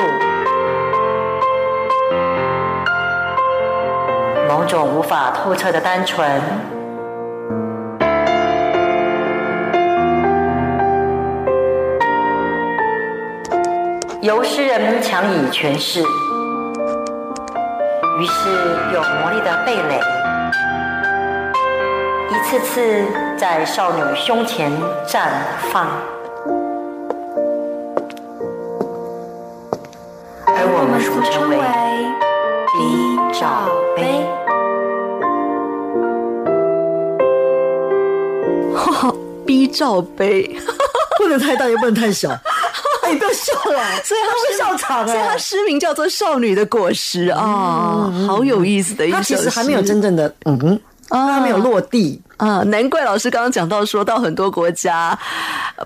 [4.47, 6.41] 某种无法透彻的单纯，
[14.25, 16.05] 由诗人强以诠释，于
[18.25, 18.49] 是
[18.95, 20.01] 有魔力的蓓蕾，
[22.31, 23.05] 一次次
[23.37, 24.72] 在少女胸前
[25.07, 25.29] 绽
[25.70, 25.89] 放，
[30.47, 31.59] 而我们俗称为
[32.72, 34.25] B 罩杯。
[39.45, 40.57] B 罩杯
[41.18, 42.31] 不能太大，也不能太小。
[43.05, 45.07] 哎，不要笑了， 所以他会笑场。
[45.07, 49.24] 所以他诗名叫做《少女的果实》啊，好有意思的一首诗。
[49.24, 50.80] 其实还没有真正的嗯，
[51.11, 52.62] 还没有落地啊。
[52.64, 55.18] 难怪老师刚刚讲到，说到很多国家，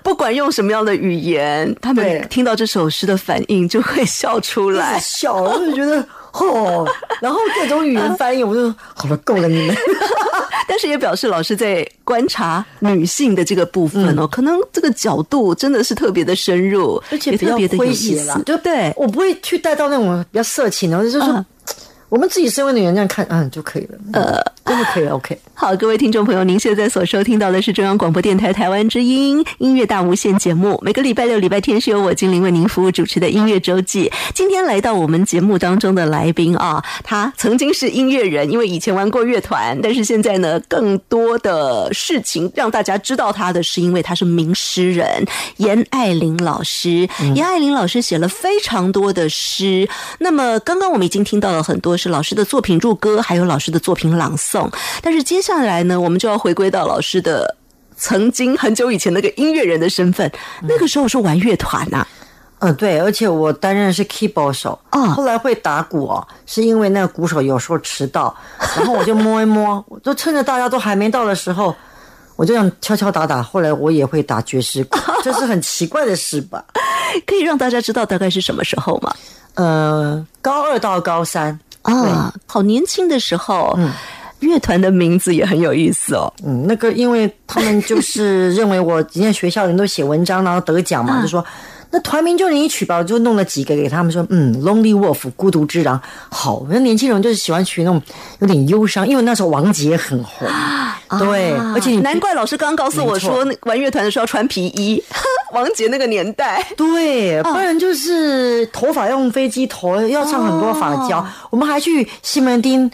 [0.02, 6.04] 不管用什么样的语言，他们听到这首诗的反应就会笑出来，笑，我就觉得。
[6.30, 6.86] 哦，
[7.20, 9.74] 然后各种语言翻译，我就好了，够了你们。
[10.68, 18.92] 但是也表示老师在观察女性的这个部分哦，可能这个角度真的是特别的深入，而且比较诙谐了，对不对？
[18.96, 21.44] 我不会去带到那种比较色情的，就是说。
[22.08, 23.98] 我们自己身为女人这样看，嗯，就可以了。
[24.14, 25.38] 呃，真的可以， OK。
[25.52, 30.80] 好，各位听众朋友，您现在所收听到的是中央广播电台台湾之音音乐大无限节目。
[30.82, 34.10] 每个礼拜六、礼拜天是由我精灵为您服务主持的音乐周记。
[34.34, 45.26] 今天来到我们节目当中的来宾啊，他曾经是音乐人，因为以前玩过乐团，但是现在呢，更多的事情让大家知道他的是因为他是名诗人
[45.58, 47.06] 严爱玲老师。
[47.34, 49.86] 严爱玲老师写了非常多的诗。
[50.20, 51.97] 那么刚刚我们已经听到了很多。
[51.98, 54.70] 是老师的作品入歌，还有老师的作品朗诵。
[55.02, 57.56] 但是接下来呢，我们就要回归到老师的
[57.96, 60.30] 曾经很久以前那个音乐人的身份。
[60.62, 62.06] 那个时候是玩乐团呐，
[62.60, 68.34] 嗯，对，而且我担任是 keyboard 手，哦后来会打鼓哦，是因为那个鼓手有时候迟到，
[68.76, 71.74] 然后我就摸一摸，我就趁着大家都还没到的时候，
[72.36, 73.42] 我就这样敲敲打打。
[73.42, 76.64] 后来我也会打爵士鼓，这是很奇怪的事吧？
[77.26, 79.14] 可以让大家知道大概是什么时候吗？
[79.54, 83.92] 呃，高二到高三，啊，好年轻的时候，嗯。
[84.40, 86.32] 乐团的名字也很有意思哦。
[86.44, 91.44] 嗯，那个因为他们就是认为我人家学校人都写文章，然后得奖嘛， 就说
[91.90, 98.02] 那团名就你一取吧，我就弄了几个给他们说，嗯，Lonely Wolf 孤独之狼，好，那年轻人就是喜欢取那种
[98.40, 100.46] 有点忧伤，因为那时候王杰很红，
[101.18, 105.02] 对，而且难怪老师刚刚告诉我说，玩乐团的时候要穿皮衣。
[105.54, 111.26] 王杰那个年代，对，不然就是头发用飞机头，要上很多发胶。
[111.48, 112.90] 我们还去西门町。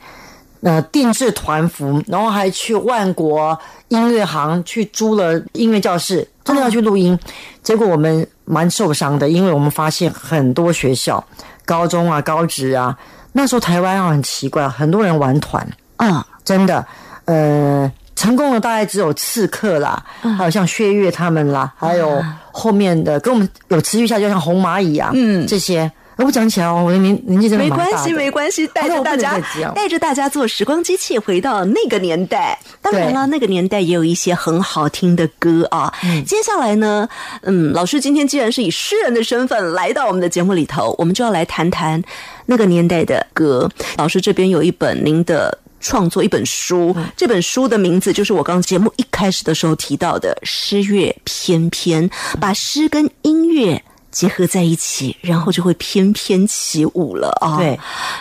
[0.63, 7.19] 呃，定制团服，然后还去万国音乐行去租了音乐教室，真的要去录音。
[7.63, 11.25] 结果我们蛮受伤的，因为我们发现很多学校，
[11.65, 12.97] 高中啊、高职啊，
[13.33, 15.67] 那时候台湾啊很奇怪，很多人玩团。
[15.97, 16.85] 啊，真的，
[17.25, 20.05] 呃，成功的大概只有刺客啦，
[20.37, 22.23] 还有像薛岳他们啦，还有
[22.53, 25.91] 后面的跟我们有持续下，就像红蚂蚁啊，嗯，这些。
[26.17, 29.41] 我讲起来哦，我的年年纪真的没关系，没关系，带着大家
[29.75, 32.59] 带着大家坐时光机器回到那个年代。
[32.81, 35.93] 当然了，那个年代也有一些很好听的歌啊。
[36.05, 37.09] 嗯、接下来呢，
[37.43, 42.03] 嗯，老师今天既然是以诗人的身份来到我们的节目里头，我们就要来谈谈
[42.47, 43.71] 那个年代的歌。
[43.97, 45.59] 老师这边有一本您的。
[45.81, 52.09] 创作一本书，这本书的名字就是我刚节目一开始的时候提到的《诗乐翩翩》，
[52.41, 53.85] 把诗跟音乐。
[54.15, 57.59] 结合在一起，然后就会翩翩起舞了啊！
[57.59, 57.79] 对，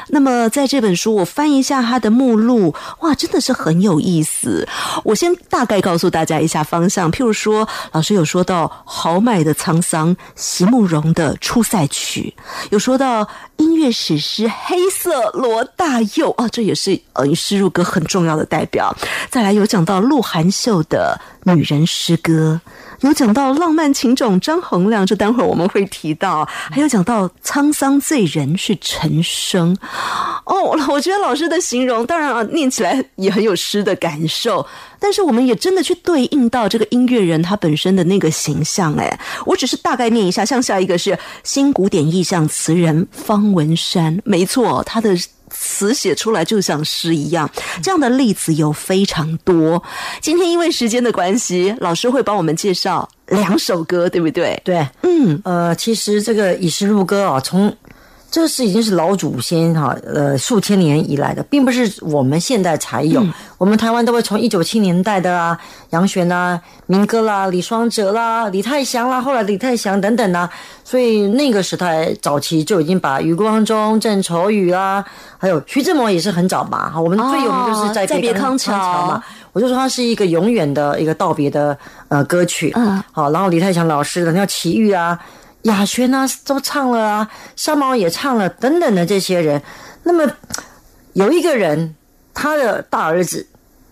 [0.09, 4.67] 那么在这本书，我翻一下它的目录，哇，真的是很有意思。
[5.03, 12.33] 我先大概告诉大家一下方向，譬如说，老师有说到豪迈的沧桑，席慕容的出塞曲，
[12.71, 13.27] 有说到
[13.57, 18.91] 音乐史诗《黑色罗大佑》啊，这也是呃诗入歌很重要的代表。
[19.29, 22.59] 再来有讲到鹿晗秀的女人诗歌。
[23.07, 29.77] 有讲到浪漫情种张洪亮，这待会儿我们会提到；还有讲到沧桑醉人是陈升。
[30.45, 34.65] 哦，我觉得老师的形容，当然啊，念起来也很有诗的感受，
[34.99, 38.93] 但是我们也真的去对应到这个音乐人他本身的那个形象。
[38.95, 45.17] 哎，我只是大概念一下，像下一个是新古典意象词人方文山，没错，他的。
[45.63, 47.49] 词写出来就像诗一样，
[47.81, 49.81] 这样的例子有非常多。
[50.21, 54.61] 今天因为时间的关系，老师会帮我们介绍两首歌，对不对？
[54.65, 57.73] 对，嗯，呃，其实这个以诗入歌啊，从
[58.33, 63.21] 这是已经是老祖先哈，呃，数千年以来的，并不是我们现在才有。
[63.21, 65.55] 嗯、我们台湾都会从一九七年代的啊，
[65.91, 70.49] 杨玄啦、民歌啦、李双泽啦、李泰祥啦，后来李泰祥等等啦，
[70.83, 75.05] 所以那个时代早期就已经把余光中、郑愁予啦。
[75.37, 78.73] 还有徐志摩也是很早嘛，哈，我们最有名就是在别康桥
[79.05, 79.23] 嘛。
[79.51, 81.77] 我就说它是一个永远的一个道别的
[82.07, 85.19] 呃歌曲，嗯，好，然后李泰祥老师的像奇遇啊、
[85.63, 89.61] 雅轩啊都唱了啊，三毛也唱了等等的这些人。
[90.03, 90.25] 那么
[91.13, 91.95] 有一个人，
[92.33, 93.45] 他的大儿子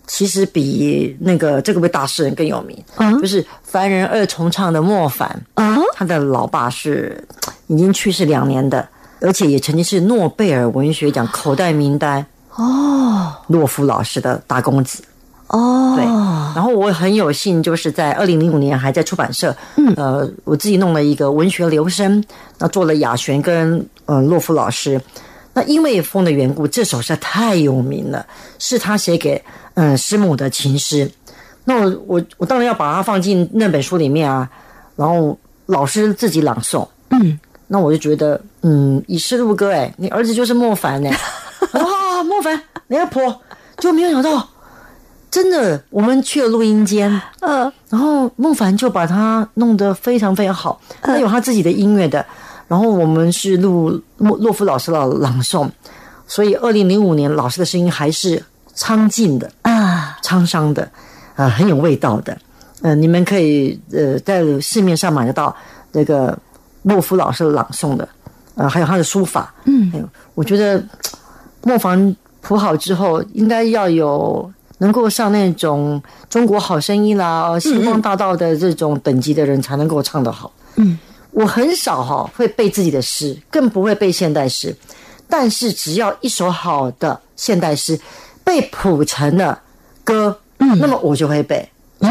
[0.06, 7.26] 其实比那个这个位大诗人更有名，嗯，就是凡人二重唱的莫凡，嗯，他的老爸是
[7.66, 8.88] 已经去世两年的。
[9.24, 15.00] 而且也曾经是诺贝尔文学奖口袋名单哦，洛夫老师的大公子
[15.52, 16.04] 哦，对。
[16.54, 22.22] 然后我很有幸，就是在二零零五年还在出版社，嗯，呃，我自己弄了一个文学留声，
[22.58, 25.00] 那做了雅璇跟呃洛夫老师。
[25.54, 28.26] 那因为风的缘故，这首诗太有名了，
[28.58, 29.42] 是他写给
[29.74, 31.10] 嗯师母的情诗。
[31.64, 34.48] 那我我我当然要把它放进那本书里面啊，
[34.96, 37.38] 然后老师自己朗诵，嗯。
[37.68, 41.08] 那我就觉得，嗯，以诗入歌，哎，你儿子就是莫凡 呢。
[41.72, 43.34] 啊，莫凡，你阿婆，
[43.78, 44.46] 就没有想到，
[45.32, 47.10] 真的，我们去了录音间，
[47.40, 52.24] 嗯，然后孟凡就把它弄得非常非常好，他有他自己的音乐的，
[52.68, 55.68] 然后我们是录莫洛夫老师的朗诵，
[56.26, 60.86] 所以二零零五年老师的声音还是苍劲的啊，沧桑的，
[61.34, 62.36] 啊，很有味道的，
[62.82, 65.56] 嗯，你们可以呃在市面上买得到
[65.90, 66.38] 那个。
[66.84, 68.08] 莫夫老师朗诵的，
[68.56, 70.84] 呃，还有他的书法，嗯，还有我觉得
[71.62, 74.52] 莫凡谱好之后，应该要有
[74.82, 80.52] 能够上那种中国好声音啦、星光大道的这种等级的人才能够唱得好。
[80.74, 80.98] 嗯，
[81.30, 84.76] 我很少哈会背自己的诗，更不会背现代诗，
[85.28, 87.98] 但是只要一首好的现代诗
[88.42, 89.60] 被谱成了
[90.02, 91.68] 歌，嗯，那么我就会背。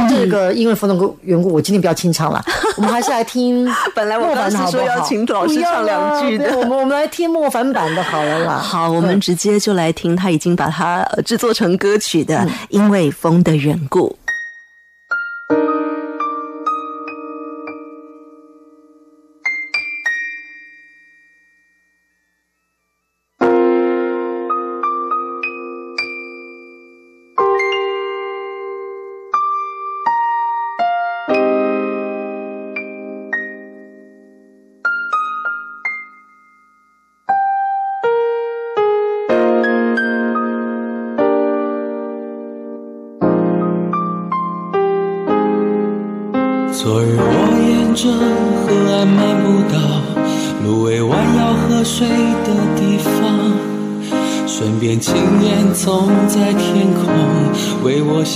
[0.10, 2.42] 这个因为风的缘故，我今天不要清唱了。
[2.82, 3.72] 我们还是来听。
[3.94, 8.58] 本来我刚是说要请老师唱两句的，我们我们来听莫凡版的好了啦。
[8.58, 12.38] 好，我们直接就来听他已经把它制作成歌曲的
[12.70, 14.10] 《因为风的缘故》。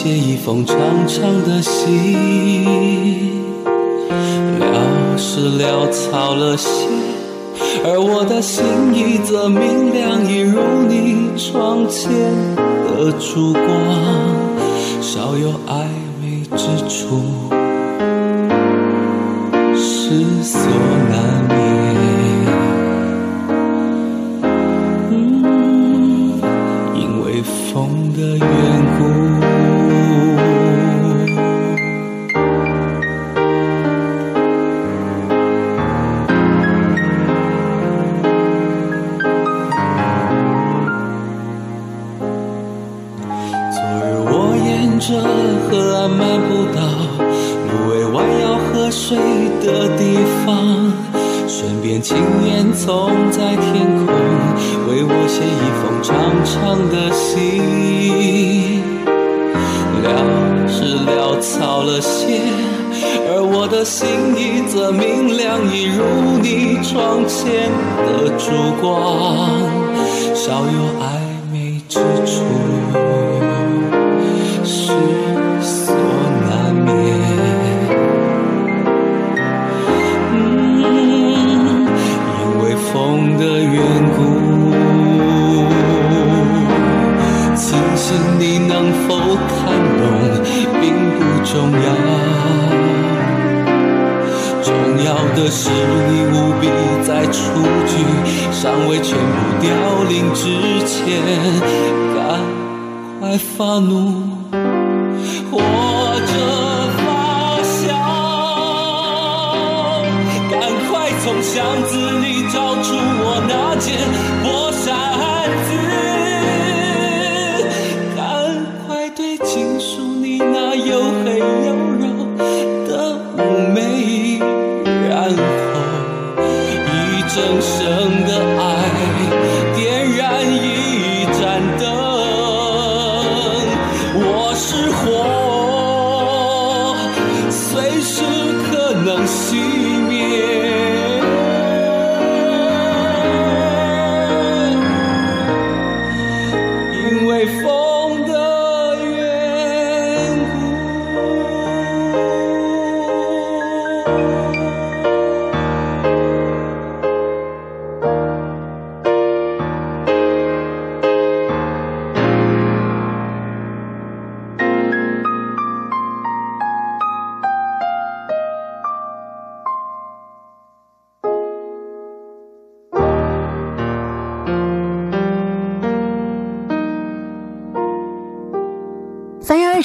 [0.05, 0.77] 写一封长
[1.07, 1.89] 长的信，
[4.59, 6.85] 潦是潦草了些，
[7.83, 12.07] 而我的心意则明亮，一如你窗前
[12.85, 13.65] 的烛光，
[15.01, 15.87] 少有暧
[16.21, 17.19] 昧之处，
[19.73, 20.61] 失所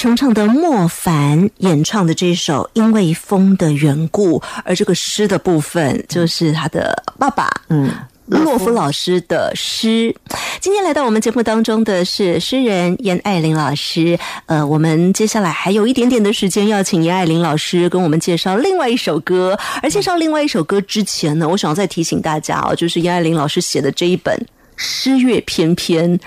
[0.01, 7.93] 重唱的莫凡演唱的这首《因为风的缘故》，而这个诗的部分就是他的爸爸，嗯，
[8.25, 10.17] 洛夫老师的诗。
[10.59, 14.19] 今天来到我们节目当中的是诗人严爱玲老师。
[14.47, 19.55] 呃，我们接下来还有一点点的时间，要请严爱玲老师跟我们介绍另外一首歌。
[19.83, 24.35] 而介绍另外一首歌之前呢，我想要再提醒大家哦，就是严爱玲老师写的这一本
[24.79, 26.19] 《诗乐翩翩》，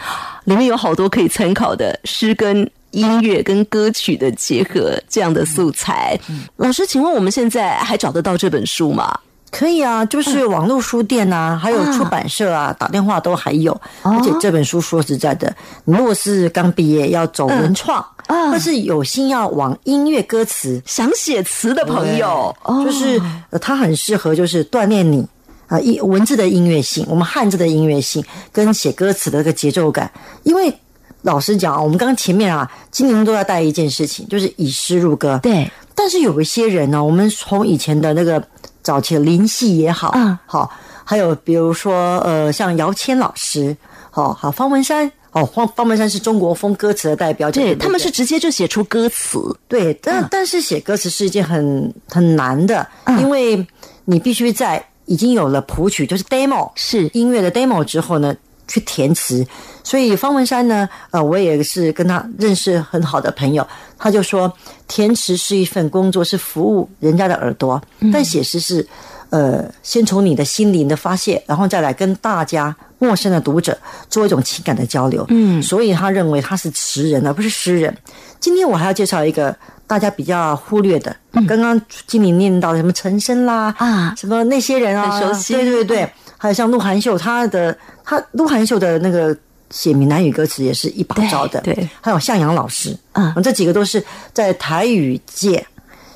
[0.44, 2.70] 里面有好多可以参考的诗跟。
[2.94, 6.18] 音乐跟歌曲的结合，这样的素材，
[6.56, 9.20] 老师，请问我们现在还找得到这本书吗？
[9.52, 13.80] 可以啊，就是网络书店啊，还有出版社啊，打电话都还有。
[14.02, 23.22] 而且这本书说实在的，你如果是刚毕业要走文创，或是有心要往音乐歌词想写词的朋友，就是
[23.62, 25.24] 它很适合，就是锻炼你
[25.68, 30.12] 啊，音文字的音乐性，我们汉字的音乐性，跟写歌词的这个节奏感，
[30.44, 30.76] 因为。
[31.24, 35.40] 老实讲啊，我们刚刚前面啊，今年都要带一件事情，就是以诗入歌。
[35.42, 38.42] 对，但是有一些人呢，我们从以前的那个
[38.82, 40.38] 早期的林夕也好，嗯。
[40.46, 40.70] 好，
[41.04, 43.76] 还有比如说呃，像姚谦老师，
[44.12, 45.12] 好好方文山。
[45.32, 50.28] 哦，方方文山是中国风歌词的代表，对，不他们是直接就写出歌词，对，但、嗯。
[50.30, 53.20] 但是写歌词是一件很很难的，嗯。
[53.20, 53.66] 因为
[54.06, 57.10] 你必须在已经有了谱曲，就是 demo 是。
[57.14, 58.36] 音乐的 demo 之后呢，
[58.68, 59.46] 去填词。
[59.84, 64.52] 所以方文山呢，呃，我也是跟他认识很好的朋友，他就说，
[64.88, 68.88] 填词是一份工作，是服务人家的耳朵，但写诗是。
[69.30, 73.76] 呃，先从你的心灵的发泄，然后再来跟大家陌生的读者
[74.08, 75.26] 做一种情感的交流。
[75.30, 77.98] 嗯所以他认为他是词人，而不是诗人。
[78.40, 79.56] 今天我还要介绍一个
[79.88, 81.16] 大家比较忽略的，
[81.48, 86.14] 刚刚经理念到的什么陈升啦啊什么那些人啊，很熟悉对对对，
[86.44, 87.74] 还有像鹿晗秀，他的
[88.04, 89.34] 他鹿晗秀的那个
[89.70, 95.66] 写闽南语歌词也是一把招的，对对还有向阳老师，嗯这几个都是在台语界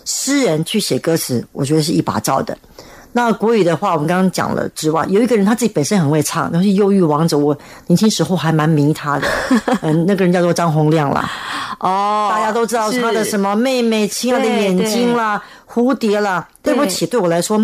[0.03, 2.57] 诗人去写歌词，我觉得是一把招的。
[3.13, 7.57] 那国语的话，我们刚刚讲了之外，有一个人他自己本身很会唱，那是忧郁王者，我
[7.88, 9.28] 年轻时候还蛮迷他的。
[9.82, 11.32] 嗯，那个人叫做张洪亮啦，
[11.80, 13.55] 哦大家都知道他的什么？
[13.55, 15.41] 妹妹、亲爱的眼睛啦、
[15.73, 16.45] 蝴蝶啦。
[16.61, 17.57] 对不起，对我来说，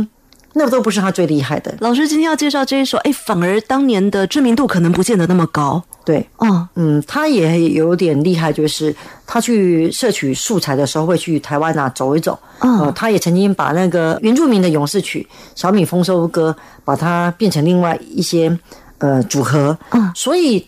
[0.53, 1.75] 那都不是他最厉害的。
[1.79, 6.67] 老师今天要介绍这一首，哎，反而当年的知名度可能不见得那么高对，哦。
[6.75, 8.95] 嗯，他也有点厉害，就是
[9.25, 12.37] 他去摄取素材的时候会去台湾啊走一走。
[12.59, 18.57] 嗯呃，他也曾经把那个原住民的勇士曲《小米丰收歌》，把它变成另外一些
[18.99, 19.77] 呃组合。
[19.91, 20.65] 嗯所以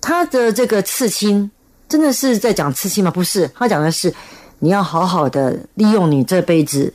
[0.00, 1.50] 他的这个刺青
[1.88, 3.10] 真的是在讲刺青吗？
[3.10, 4.12] 不是，他讲的是
[4.60, 6.92] 你要好好的利用你这辈子，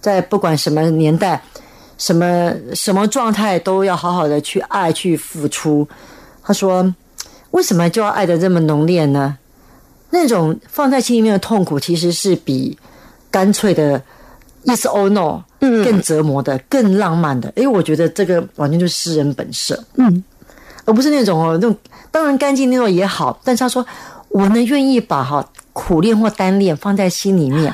[0.00, 1.40] 在不管什么年代、
[2.00, 5.86] 什么什么状态，都要好好的去爱、去付出。
[6.42, 6.94] 他说
[7.52, 9.36] ：“为什么就要爱的这么浓烈呢？
[10.08, 12.76] 那种放在心里面的痛苦，其实是比
[13.30, 14.02] 干脆的
[14.64, 17.52] yes or no 更折磨的、更浪漫的。
[17.56, 20.24] 诶，我觉得这个完全就是诗人本色，嗯，
[20.86, 21.76] 而不是那种哦，那种
[22.10, 23.86] 当然干净那种也好，但是他说
[24.30, 27.72] 我呢愿意把哈苦恋或单恋放在心里面，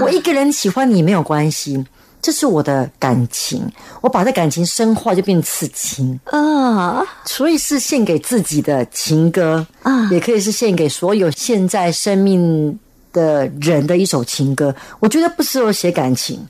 [0.00, 1.84] 我一个人喜欢你没有关系。”
[2.20, 3.62] 这是我的感情，
[4.00, 6.18] 我把这感情深化就变刺青。
[6.24, 12.78] 啊所以是献给自己的情歌啊也可以是献给所有现在生命
[13.12, 14.74] 的人的一首情歌。
[14.98, 16.40] 我觉得不适合写感情，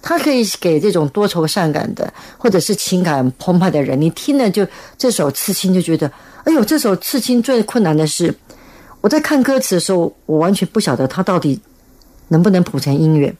[0.00, 6.10] 它可以给这种多愁善感的，或者是情感澎湃的人，你听了就这首《刺青》就觉得，
[6.44, 8.34] 哎呦，这首《刺青》最困难的是，
[9.00, 11.60] 我在看歌词的时候，我完全不晓得它到底
[12.28, 13.34] 能不能谱成音乐。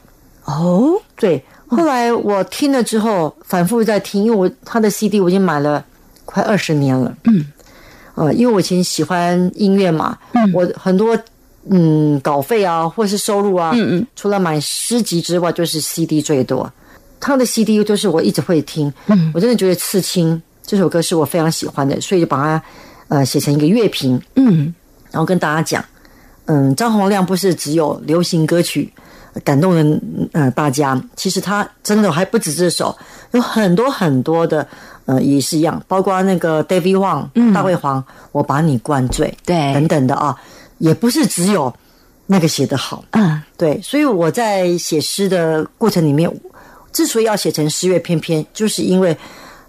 [0.45, 1.45] 哦，对，
[1.77, 5.85] 后来我听了之后，反复在听，因为我他的 CD 我已经买了
[6.25, 7.17] 快二十年了。
[7.25, 7.45] 嗯，
[8.15, 11.19] 呃，因为我以前喜欢音乐嘛，嗯，我很多
[11.71, 16.71] 嗯稿费啊，或是收入啊，嗯嗯，除了买诗集之外，就是 CD 最多。
[17.19, 20.35] 他的 CD 就是我一直会听，嗯，我真的觉得《刺青》
[20.67, 22.63] 这首歌是我非常喜欢的，所以就把它
[23.09, 24.75] 呃写成一个乐评，嗯，
[25.11, 25.85] 然后跟大家讲，
[26.47, 28.93] 嗯，张洪亮不是只有流行歌曲
[29.45, 29.99] 感动了
[30.33, 32.97] 呃大家，其实他真的还不止这首，
[33.33, 34.67] 有很多很多的
[35.07, 39.73] 呃也是一样，包括那个 David Wang、大卫黄，我把你灌醉，对。
[39.75, 40.37] 等等的啊，
[40.79, 41.73] 也不是只有
[42.27, 46.31] 那个写得好，嗯，对，所以我在写诗的过程里面，
[46.93, 49.17] 之所以要写成诗乐翩翩，就是因为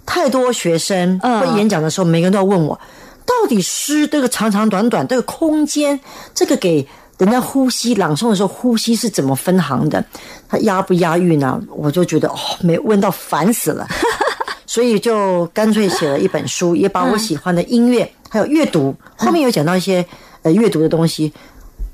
[0.06, 1.40] 太多学生嗯。
[1.40, 2.80] 会演讲的时候，每个人都要问我，
[3.26, 6.00] 到底诗这个长长短短这个空间，
[6.34, 6.86] 这个给
[7.24, 10.04] 人家呼吸朗诵的时候，呼吸是怎么分行的？
[10.48, 11.62] 他押不押韵呢？
[11.70, 13.88] 我就觉得哦，没问到烦死了，
[14.68, 20.06] 所以就干脆写了一本书，也把我喜欢的音乐还有阅读，后面有讲到一些
[20.42, 21.32] 呃阅读的东西。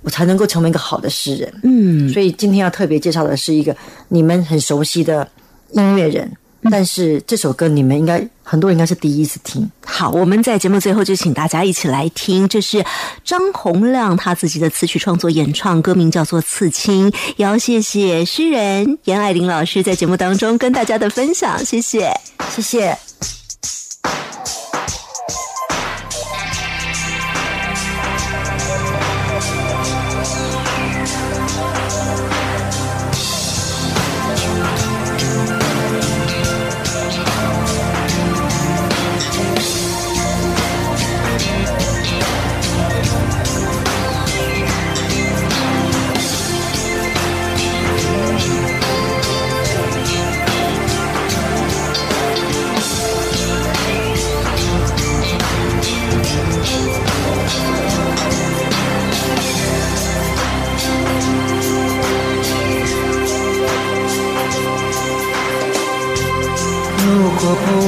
[0.01, 1.53] 我才能够成为一个好的诗人。
[1.61, 3.75] 嗯，所以今天要特别介绍的是一个
[4.07, 5.27] 你们很熟悉的
[5.71, 6.31] 音乐人，
[6.63, 9.69] 但是这首歌你们应该很多人应该是第一次听。
[9.85, 12.83] 好，我们在节目最后就请大家一起来听，这是
[13.23, 17.11] 张洪亮他自己的词曲创作演唱，歌名叫做《刺青》。
[17.37, 22.11] 也要谢谢诗人严爱玲老师在节目当中跟大家的分享，谢谢。
[22.49, 23.08] 谢谢。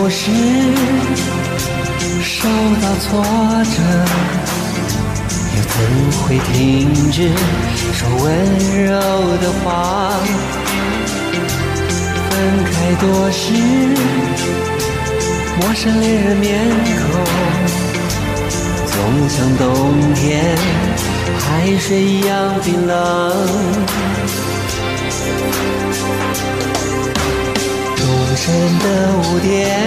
[0.09, 0.29] 时
[2.21, 2.47] 受
[2.81, 3.23] 到挫
[3.63, 3.75] 折，
[5.55, 5.73] 又怎
[6.21, 7.29] 会停止
[7.93, 8.25] 说温
[8.85, 8.89] 柔
[9.37, 9.65] 的话？
[12.29, 12.31] 分
[12.65, 13.53] 开多时，
[15.59, 16.49] 陌生恋人面
[16.97, 17.09] 孔，
[18.87, 18.93] 总
[19.29, 20.55] 像冬天
[21.39, 21.41] 海
[21.79, 22.29] 水一样
[22.63, 22.93] 冰冷。
[28.43, 28.85] 钟声的
[29.19, 29.79] 污点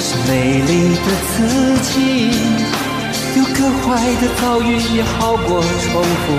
[0.00, 1.36] 是美丽的自
[1.82, 2.30] 己，
[3.36, 3.84] 有个坏
[4.22, 6.32] 的遭遇也好过重复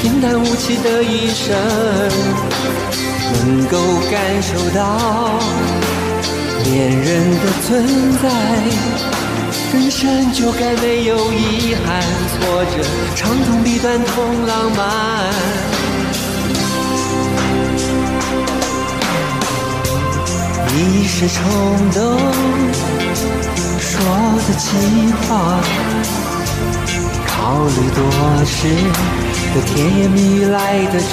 [0.00, 1.56] 平淡无奇的一生。
[3.32, 3.76] 能够
[4.12, 5.40] 感受到
[6.66, 7.84] 恋人的存
[8.22, 8.30] 在，
[9.72, 12.00] 人生就该没有遗憾、
[12.30, 12.76] 挫折、
[13.16, 14.84] 长痛、比短痛、浪漫。
[20.76, 21.40] 一时冲
[21.92, 22.18] 动
[23.78, 24.00] 说
[24.46, 24.66] 的气
[25.22, 25.60] 话，
[27.26, 27.98] 考虑多
[28.44, 28.56] 时
[29.54, 30.98] 的甜言蜜语来的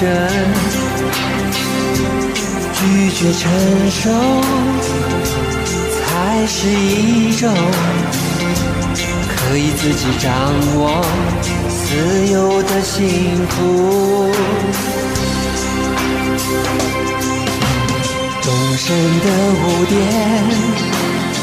[2.72, 3.40] 拒绝承
[3.88, 4.00] 受
[5.94, 7.48] 才是一种
[9.28, 10.32] 可以自己掌
[10.76, 11.04] 握
[11.68, 14.32] 自由的幸福。
[18.42, 19.94] 终身的污点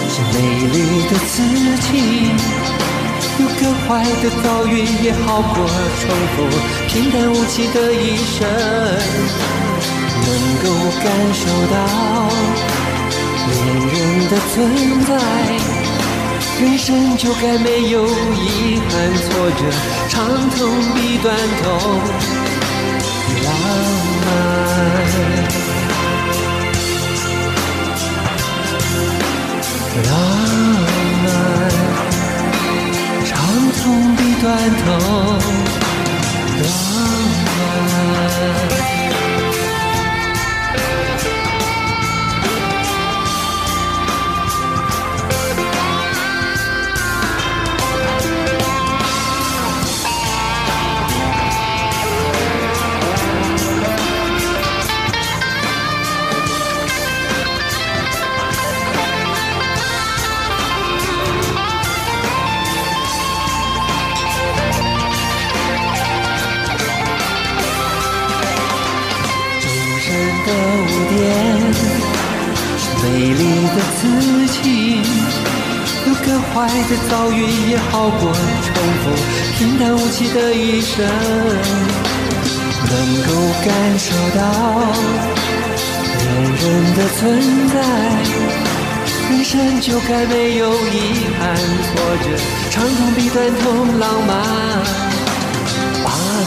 [0.10, 0.38] 是美
[0.68, 0.78] 丽
[1.08, 1.32] 的刺
[1.80, 1.88] 青，
[3.40, 3.88] 有个坏
[4.22, 5.56] 的遭遇也好过
[6.02, 6.04] 重
[6.36, 6.38] 复
[6.90, 8.38] 平淡无奇的一生。
[10.22, 10.30] 能
[10.62, 10.66] 够
[11.02, 11.42] 感受
[11.72, 11.76] 到
[13.48, 13.54] 恋
[13.88, 13.98] 人
[14.30, 14.56] 的存
[15.06, 15.10] 在，
[16.62, 19.62] 人生就该没有遗憾、挫折、
[20.10, 20.18] 长
[20.52, 20.58] 痛
[20.94, 21.34] 比短
[21.64, 21.66] 痛
[33.90, 35.40] 梦比短痛
[36.62, 36.70] 浪
[37.46, 38.69] 漫。
[73.02, 73.44] 美丽
[73.76, 74.02] 的自
[74.62, 75.02] 己，
[76.08, 76.54] 有个坏
[76.90, 77.36] 的遭遇
[77.70, 78.68] 也好过重
[79.02, 79.06] 复
[79.58, 80.96] 平淡无奇的一生。
[82.92, 82.94] 能
[83.24, 83.30] 够
[83.66, 83.68] 感
[84.00, 84.42] 受到
[86.18, 86.26] 恋
[86.56, 86.64] 人
[86.96, 87.20] 的存
[87.70, 87.76] 在，
[89.30, 90.98] 人生就该没有遗
[91.38, 91.40] 憾、
[91.86, 91.90] 挫
[92.24, 92.26] 折、
[92.72, 94.30] 长痛比短痛浪漫，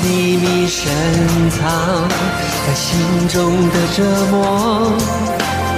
[0.03, 0.91] 秘密深
[1.51, 1.61] 藏
[2.67, 2.99] 在心
[3.29, 4.37] 中的折磨。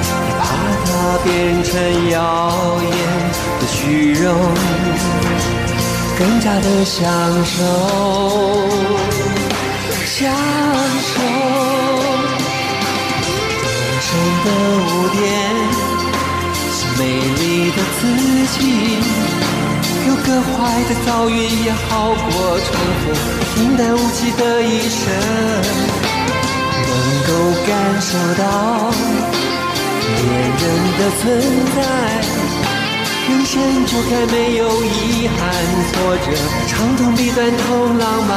[0.01, 0.43] 你怕
[0.85, 0.89] 它
[1.25, 1.29] 变
[1.63, 1.71] 成
[2.11, 2.19] 耀
[2.83, 2.93] 眼
[3.61, 4.25] 的虚荣，
[6.19, 7.03] 更加的享
[7.45, 7.61] 受，
[10.07, 10.33] 享
[11.01, 11.13] 受。
[13.61, 14.09] 终身
[14.45, 14.47] 的
[14.81, 15.21] 污点
[16.73, 18.03] 是美丽的自
[18.59, 18.61] 己，
[20.27, 22.67] 个坏的遭遇也好过重
[23.01, 23.13] 复
[23.55, 25.03] 平淡无奇的一生，
[26.89, 26.93] 能
[27.27, 27.31] 够
[27.67, 27.71] 感
[28.01, 28.09] 受
[28.43, 28.43] 到。
[30.01, 30.09] 别
[30.41, 30.63] 人
[30.99, 31.23] 的存
[31.75, 31.79] 在，
[33.29, 33.53] 人生
[33.87, 35.37] 就该没有遗憾、
[35.93, 36.27] 挫折、
[36.69, 38.33] 长痛比短痛浪漫。